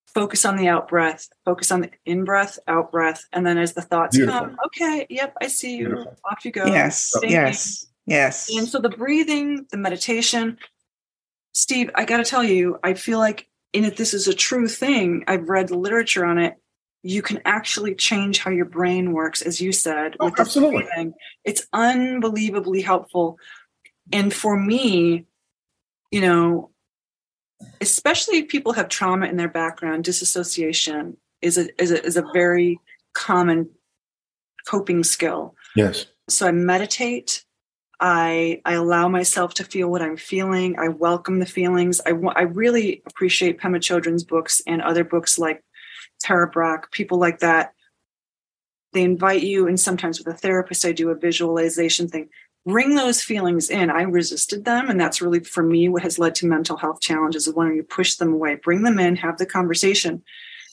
[0.06, 3.72] focus on the out breath, focus on the in breath, out breath, and then as
[3.72, 4.40] the thoughts Beautiful.
[4.40, 5.86] come, okay, yep, I see you.
[5.86, 6.16] Beautiful.
[6.30, 6.66] Off you go.
[6.66, 7.30] Yes, Thinking.
[7.30, 7.86] yes.
[8.08, 8.48] Yes.
[8.56, 10.58] And so the breathing, the meditation,
[11.52, 14.68] Steve, I got to tell you, I feel like in it, this is a true
[14.68, 15.24] thing.
[15.26, 16.54] I've read the literature on it.
[17.02, 20.16] You can actually change how your brain works, as you said.
[20.20, 20.84] Oh, with absolutely.
[20.84, 21.14] Breathing.
[21.44, 23.38] It's unbelievably helpful.
[24.12, 25.26] And for me,
[26.10, 26.70] you know,
[27.80, 32.24] especially if people have trauma in their background, disassociation is a, is a, is a
[32.32, 32.80] very
[33.14, 33.68] common
[34.66, 35.54] coping skill.
[35.76, 36.06] Yes.
[36.28, 37.44] So I meditate.
[38.00, 40.78] I I allow myself to feel what I'm feeling.
[40.78, 42.00] I welcome the feelings.
[42.06, 45.64] I I really appreciate Pema Chodron's books and other books like
[46.20, 47.72] Tara Brach, people like that.
[48.92, 52.28] They invite you, and sometimes with a therapist, I do a visualization thing.
[52.64, 53.90] Bring those feelings in.
[53.90, 57.48] I resisted them, and that's really for me what has led to mental health challenges.
[57.48, 60.22] Is when you push them away, bring them in, have the conversation.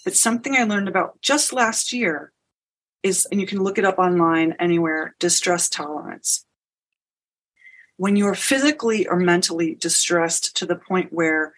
[0.03, 2.31] But something I learned about just last year
[3.02, 6.44] is, and you can look it up online anywhere, distress tolerance
[7.97, 11.53] when you're physically or mentally distressed to the point where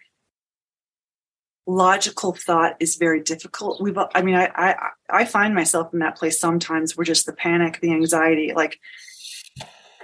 [1.66, 6.16] logical thought is very difficult we've i mean I, I i find myself in that
[6.16, 8.78] place sometimes where just the panic the anxiety like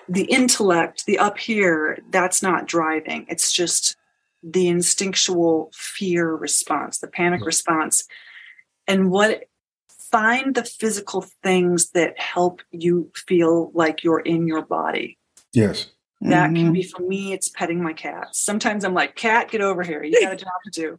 [0.09, 3.27] the intellect, the up here, that's not driving.
[3.29, 3.97] It's just
[4.43, 7.47] the instinctual fear response, the panic mm-hmm.
[7.47, 8.05] response.
[8.87, 9.45] And what
[10.11, 15.19] find the physical things that help you feel like you're in your body.
[15.53, 15.89] Yes.
[16.25, 16.57] That mm-hmm.
[16.57, 18.35] can be for me, it's petting my cat.
[18.35, 20.03] Sometimes I'm like, cat, get over here.
[20.03, 20.99] You got a job to do.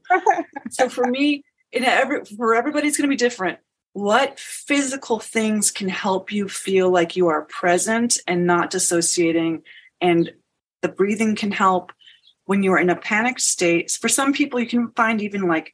[0.69, 3.57] so for me, in every for everybody, it's gonna be different.
[3.93, 9.63] What physical things can help you feel like you are present and not dissociating?
[9.99, 10.31] And
[10.83, 11.91] the breathing can help
[12.45, 13.89] when you're in a panic state.
[13.99, 15.73] For some people, you can find even like,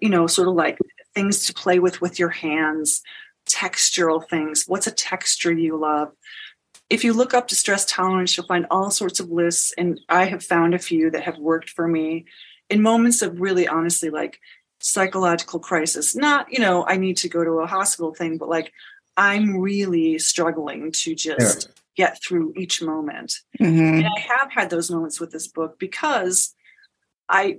[0.00, 0.78] you know, sort of like
[1.16, 3.02] things to play with with your hands,
[3.48, 4.64] textural things.
[4.68, 6.12] What's a texture you love?
[6.88, 9.72] If you look up distress tolerance, you'll find all sorts of lists.
[9.76, 12.26] And I have found a few that have worked for me
[12.70, 14.40] in moments of really honestly like
[14.80, 16.14] psychological crisis.
[16.14, 18.72] Not, you know, I need to go to a hospital thing, but like
[19.16, 22.06] I'm really struggling to just yeah.
[22.06, 23.40] get through each moment.
[23.58, 23.98] Mm-hmm.
[23.98, 26.54] And I have had those moments with this book because
[27.28, 27.58] I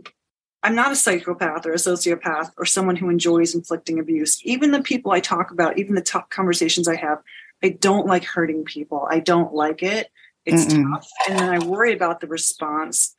[0.64, 4.42] I'm not a psychopath or a sociopath or someone who enjoys inflicting abuse.
[4.44, 7.20] Even the people I talk about, even the tough conversations I have,
[7.64, 9.08] I don't like hurting people.
[9.10, 10.10] I don't like it.
[10.46, 10.94] It's Mm-mm.
[10.94, 11.10] tough.
[11.28, 13.16] And then I worry about the response.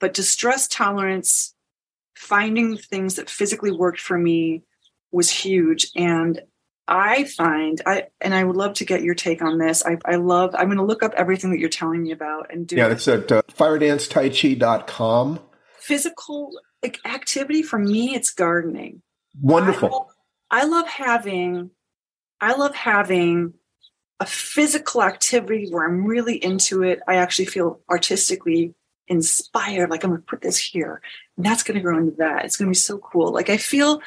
[0.00, 1.54] But distress tolerance,
[2.14, 4.62] finding things that physically worked for me
[5.12, 5.90] was huge.
[5.94, 6.40] And
[6.88, 9.84] I find I and I would love to get your take on this.
[9.84, 12.66] I, I love I'm going to look up everything that you're telling me about and
[12.66, 15.40] do Yeah, it's at uh, firedanceTaiChi.com.
[15.78, 16.52] Physical
[17.04, 19.02] activity for me it's gardening
[19.40, 20.08] wonderful
[20.50, 21.70] I love, I love having
[22.40, 23.54] i love having
[24.20, 27.00] a physical activity where i'm really into it.
[27.06, 28.74] I actually feel artistically
[29.08, 31.00] inspired like i'm going to put this here
[31.36, 32.44] and that's going to grow into that.
[32.44, 33.32] It's going to be so cool.
[33.32, 34.00] Like i feel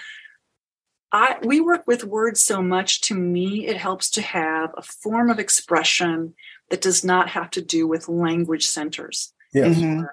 [1.11, 3.01] I, we work with words so much.
[3.01, 6.35] To me it helps to have a form of expression
[6.69, 9.33] that does not have to do with language centers.
[9.51, 9.77] Yes.
[9.77, 10.03] Mm-hmm.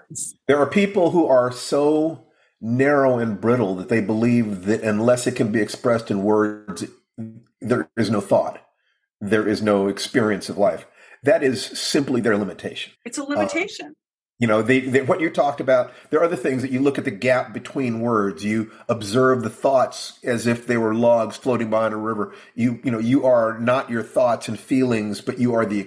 [0.47, 2.27] there are people who are so
[2.61, 6.85] narrow and brittle that they believe that unless it can be expressed in words,
[7.61, 8.66] there is no thought,
[9.21, 10.87] there is no experience of life.
[11.23, 12.93] That is simply their limitation.
[13.05, 13.87] It's a limitation.
[13.89, 13.95] Uh,
[14.39, 16.99] you know, they, they, what you talked about, there are other things that you look
[16.99, 18.45] at the gap between words.
[18.45, 22.35] You observe the thoughts as if they were logs floating by in a river.
[22.55, 25.85] You, you know, you are not your thoughts and feelings, but you are the,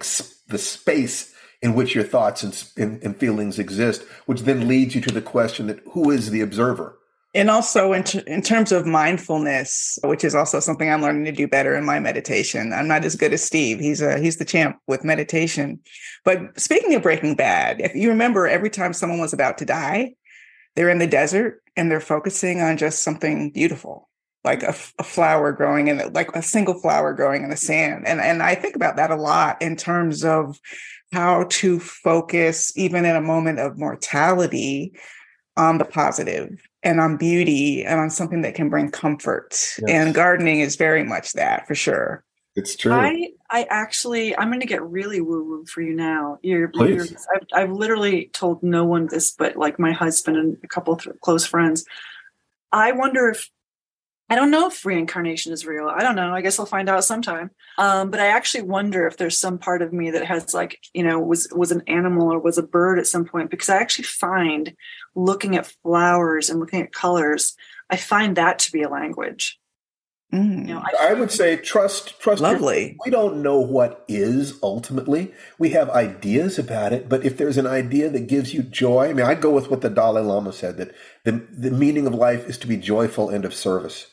[0.47, 5.01] the space in which your thoughts and, and, and, feelings exist, which then leads you
[5.01, 6.97] to the question that who is the observer?
[7.35, 11.47] And also in, in terms of mindfulness, which is also something I'm learning to do
[11.47, 12.73] better in my meditation.
[12.73, 13.79] I'm not as good as Steve.
[13.79, 15.79] He's a, he's the champ with meditation.
[16.25, 20.15] But speaking of Breaking Bad, if you remember, every time someone was about to die,
[20.75, 24.09] they're in the desert and they're focusing on just something beautiful,
[24.43, 28.07] like a, a flower growing in it, like a single flower growing in the sand.
[28.07, 30.59] And and I think about that a lot in terms of
[31.11, 34.93] how to focus, even in a moment of mortality,
[35.57, 39.49] on the positive and on beauty and on something that can bring comfort.
[39.51, 39.81] Yes.
[39.87, 42.23] And gardening is very much that for sure.
[42.55, 42.91] It's true.
[42.91, 46.39] I, I actually, I'm going to get really woo woo for you now.
[46.41, 50.67] You're, you're I've, I've, literally told no one this, but like my husband and a
[50.67, 51.85] couple of close friends.
[52.71, 53.49] I wonder if
[54.31, 55.87] I don't know if reincarnation is real.
[55.87, 56.33] I don't know.
[56.33, 57.49] I guess I'll find out sometime.
[57.79, 61.01] Um, but I actually wonder if there's some part of me that has like, you
[61.01, 64.03] know, was was an animal or was a bird at some point because I actually
[64.03, 64.75] find
[65.15, 67.55] looking at flowers and looking at colors,
[67.89, 69.59] I find that to be a language.
[70.33, 70.67] Mm.
[70.67, 72.89] You know, I, I, would say trust trust lovely.
[72.89, 75.33] Your, we don't know what is ultimately.
[75.57, 79.13] We have ideas about it, but if there's an idea that gives you joy, I
[79.13, 80.93] mean, I go with what the Dalai Lama said that
[81.25, 84.05] the the meaning of life is to be joyful and of service.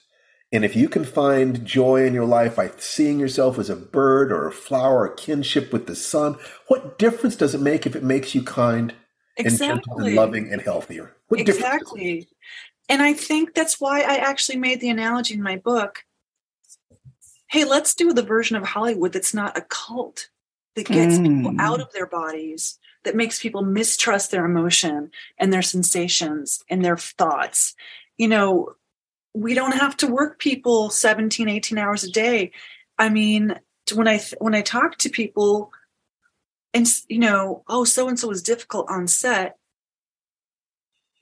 [0.52, 4.32] And if you can find joy in your life by seeing yourself as a bird
[4.32, 6.36] or a flower, a kinship with the sun,
[6.68, 8.94] what difference does it make if it makes you kind
[9.37, 9.93] exactly.
[9.97, 11.15] and and loving and healthier?
[11.29, 12.29] What exactly.
[12.89, 16.05] And I think that's why I actually made the analogy in my book.
[17.49, 20.29] Hey, let's do the version of Hollywood that's not a cult,
[20.75, 21.39] that gets mm.
[21.39, 26.85] people out of their bodies, that makes people mistrust their emotion and their sensations and
[26.85, 27.75] their thoughts.
[28.19, 28.77] You know,
[29.37, 32.51] we don't have to work people 17 18 hours a day
[32.99, 33.55] i mean
[33.95, 35.71] when i when i talk to people
[36.77, 39.57] and you know oh so and so was difficult on set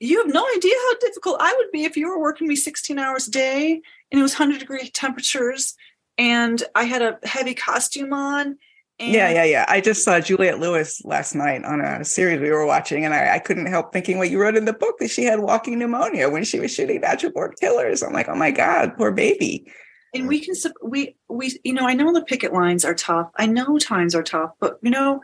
[0.00, 2.98] you have no idea how difficult i would be if you were working me 16
[2.98, 5.74] hours a day and it was 100 degree temperatures
[6.18, 8.58] and i had a heavy costume on
[9.00, 9.64] and yeah, yeah, yeah.
[9.66, 13.34] I just saw Juliette Lewis last night on a series we were watching, and I,
[13.34, 16.30] I, couldn't help thinking what you wrote in the book that she had walking pneumonia
[16.30, 18.04] when she was shooting Natural Born Killers.
[18.04, 19.66] I'm like, oh my God, poor baby.
[20.14, 23.46] and we can we we you know i know the picket lines are tough i
[23.46, 25.20] know times are tough but you know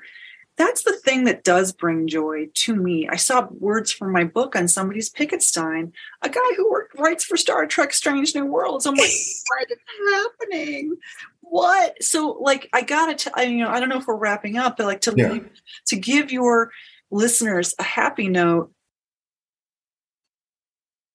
[0.61, 4.55] that's the thing that does bring joy to me i saw words from my book
[4.55, 5.93] on somebody's picket sign
[6.23, 9.11] a guy who worked, writes for star trek strange new worlds i'm like
[9.49, 9.78] what is
[10.12, 10.97] happening
[11.41, 14.77] what so like i gotta tell you know i don't know if we're wrapping up
[14.77, 15.32] but like to yeah.
[15.32, 15.49] leave,
[15.87, 16.70] to give your
[17.11, 18.70] listeners a happy note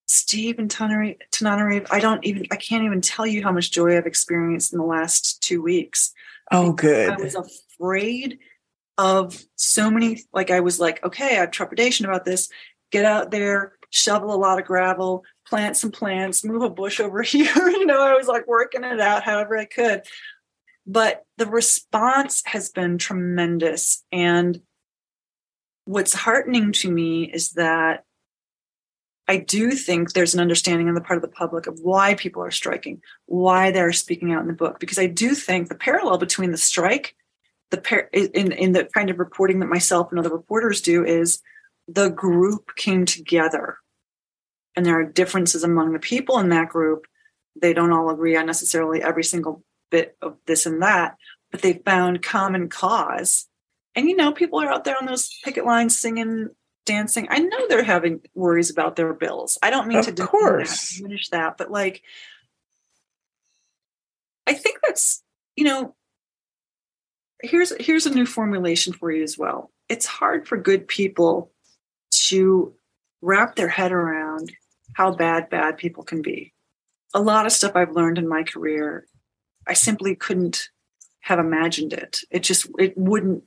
[0.08, 4.06] Steve and Tananarive, I don't even, I can't even tell you how much joy I've
[4.06, 6.14] experienced in the last two weeks.
[6.52, 7.10] Oh, good.
[7.10, 8.38] I was afraid
[8.98, 12.50] of so many, like, I was like, okay, I have trepidation about this.
[12.92, 17.22] Get out there, shovel a lot of gravel, plant some plants, move a bush over
[17.24, 17.70] here.
[17.70, 20.04] you know, I was like working it out however I could.
[20.88, 24.04] But the response has been tremendous.
[24.12, 24.62] And
[25.86, 28.04] what's heartening to me is that
[29.28, 32.44] I do think there's an understanding on the part of the public of why people
[32.44, 34.80] are striking, why they're speaking out in the book.
[34.80, 37.16] Because I do think the parallel between the strike,
[37.72, 41.42] the par- in in the kind of reporting that myself and other reporters do is
[41.88, 43.78] the group came together,
[44.76, 47.06] and there are differences among the people in that group.
[47.60, 51.16] They don't all agree on necessarily every single bit of this and that,
[51.52, 53.48] but they found common cause.
[53.96, 56.50] And you know, people are out there on those picket lines singing
[56.86, 57.28] dancing.
[57.30, 59.58] I know they're having worries about their bills.
[59.64, 60.90] I don't mean of to course.
[60.90, 62.04] That, diminish that, but like,
[64.46, 65.24] I think that's
[65.56, 65.96] you know,
[67.46, 69.72] here's here's a new formulation for you as well.
[69.90, 71.52] It's hard for good people
[72.28, 72.74] to
[73.22, 74.52] wrap their head around
[74.94, 76.54] how bad bad people can be.
[77.14, 79.06] A lot of stuff I've learned in my career,
[79.68, 80.70] I simply couldn't
[81.22, 82.20] have imagined it.
[82.30, 83.44] It just it wouldn't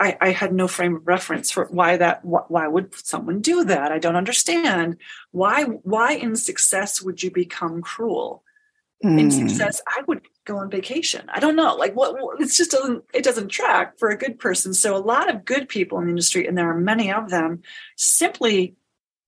[0.00, 3.92] I, I, had no frame of reference for why that why would someone do that
[3.92, 4.96] i don't understand
[5.30, 8.42] why why in success would you become cruel
[9.04, 9.20] mm.
[9.20, 9.48] in hmm.
[9.48, 13.22] success i would go on vacation i don't know like what it just doesn't it
[13.22, 16.46] doesn't track for a good person so a lot of good people in the industry
[16.46, 17.62] and there are many of them
[17.96, 18.74] simply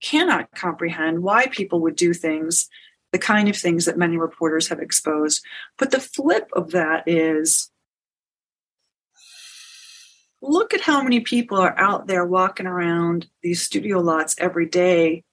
[0.01, 2.67] cannot comprehend why people would do things
[3.11, 5.43] the kind of things that many reporters have exposed
[5.77, 7.71] but the flip of that is
[10.41, 15.23] look at how many people are out there walking around these studio lots every day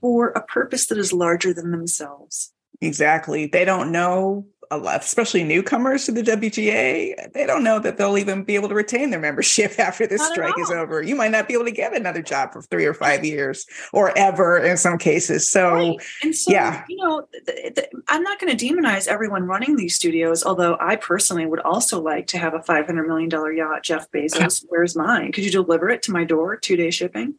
[0.00, 2.52] for a purpose that is larger than themselves.
[2.80, 3.46] Exactly.
[3.46, 8.16] They don't know a lot, especially newcomers to the WGA, they don't know that they'll
[8.16, 11.02] even be able to retain their membership after this not strike is over.
[11.02, 14.16] You might not be able to get another job for three or five years or
[14.16, 15.50] ever in some cases.
[15.50, 15.96] So, right.
[16.22, 19.96] and so, yeah, you know, the, the, I'm not going to demonize everyone running these
[19.96, 24.64] studios, although I personally would also like to have a $500 million yacht, Jeff Bezos.
[24.68, 25.32] Where's mine?
[25.32, 27.34] Could you deliver it to my door, two day shipping?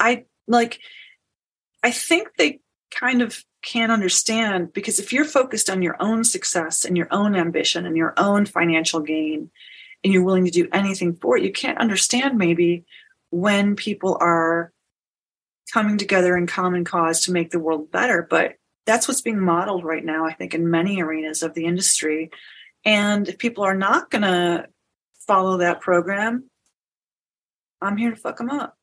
[0.00, 0.80] I like,
[1.82, 2.60] I think they
[2.94, 7.36] kind of can't understand because if you're focused on your own success and your own
[7.36, 9.50] ambition and your own financial gain
[10.02, 12.84] and you're willing to do anything for it you can't understand maybe
[13.30, 14.72] when people are
[15.72, 18.26] coming together in common cause to make the world better.
[18.28, 22.30] But that's what's being modeled right now i think in many arenas of the industry.
[22.84, 24.66] And if people are not going to
[25.26, 26.50] follow that program
[27.80, 28.76] i'm here to fuck them up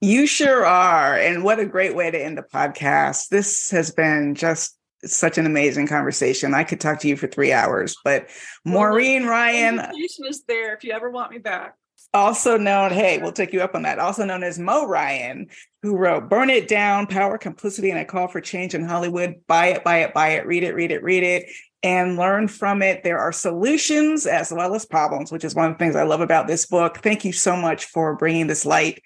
[0.00, 1.16] you sure are.
[1.16, 3.28] And what a great way to end the podcast.
[3.28, 6.54] This has been just such an amazing conversation.
[6.54, 8.28] I could talk to you for three hours, but
[8.64, 9.80] Maureen well, Ryan.
[9.94, 11.74] is there if you ever want me back.
[12.14, 13.98] Also known, hey, we'll take you up on that.
[13.98, 15.48] Also known as Mo Ryan,
[15.82, 19.34] who wrote Burn It Down, Power, Complicity, and a Call for Change in Hollywood.
[19.46, 21.46] Buy it, buy it, buy it, read it, read it, read it,
[21.82, 23.02] and learn from it.
[23.02, 26.20] There are solutions as well as problems, which is one of the things I love
[26.20, 26.98] about this book.
[26.98, 29.02] Thank you so much for bringing this light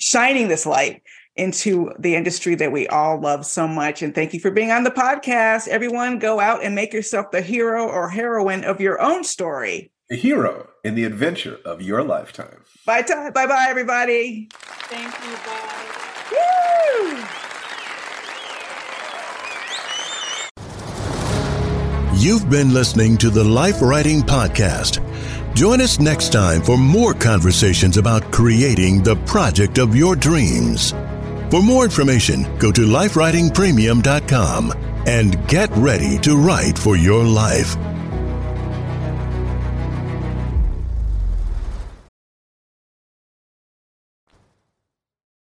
[0.00, 1.02] shining this light
[1.36, 4.02] into the industry that we all love so much.
[4.02, 5.68] And thank you for being on the podcast.
[5.68, 9.92] Everyone, go out and make yourself the hero or heroine of your own story.
[10.10, 12.64] A hero in the adventure of your lifetime.
[12.84, 14.48] Bye, bye, bye, everybody.
[14.52, 15.36] Thank you.
[15.46, 15.86] Bye.
[16.32, 17.24] Woo!
[22.16, 24.98] You've been listening to the Life Writing Podcast.
[25.54, 30.92] Join us next time for more conversations about creating the project of your dreams.
[31.50, 34.72] For more information, go to lifewritingpremium.com
[35.06, 37.76] and get ready to write for your life.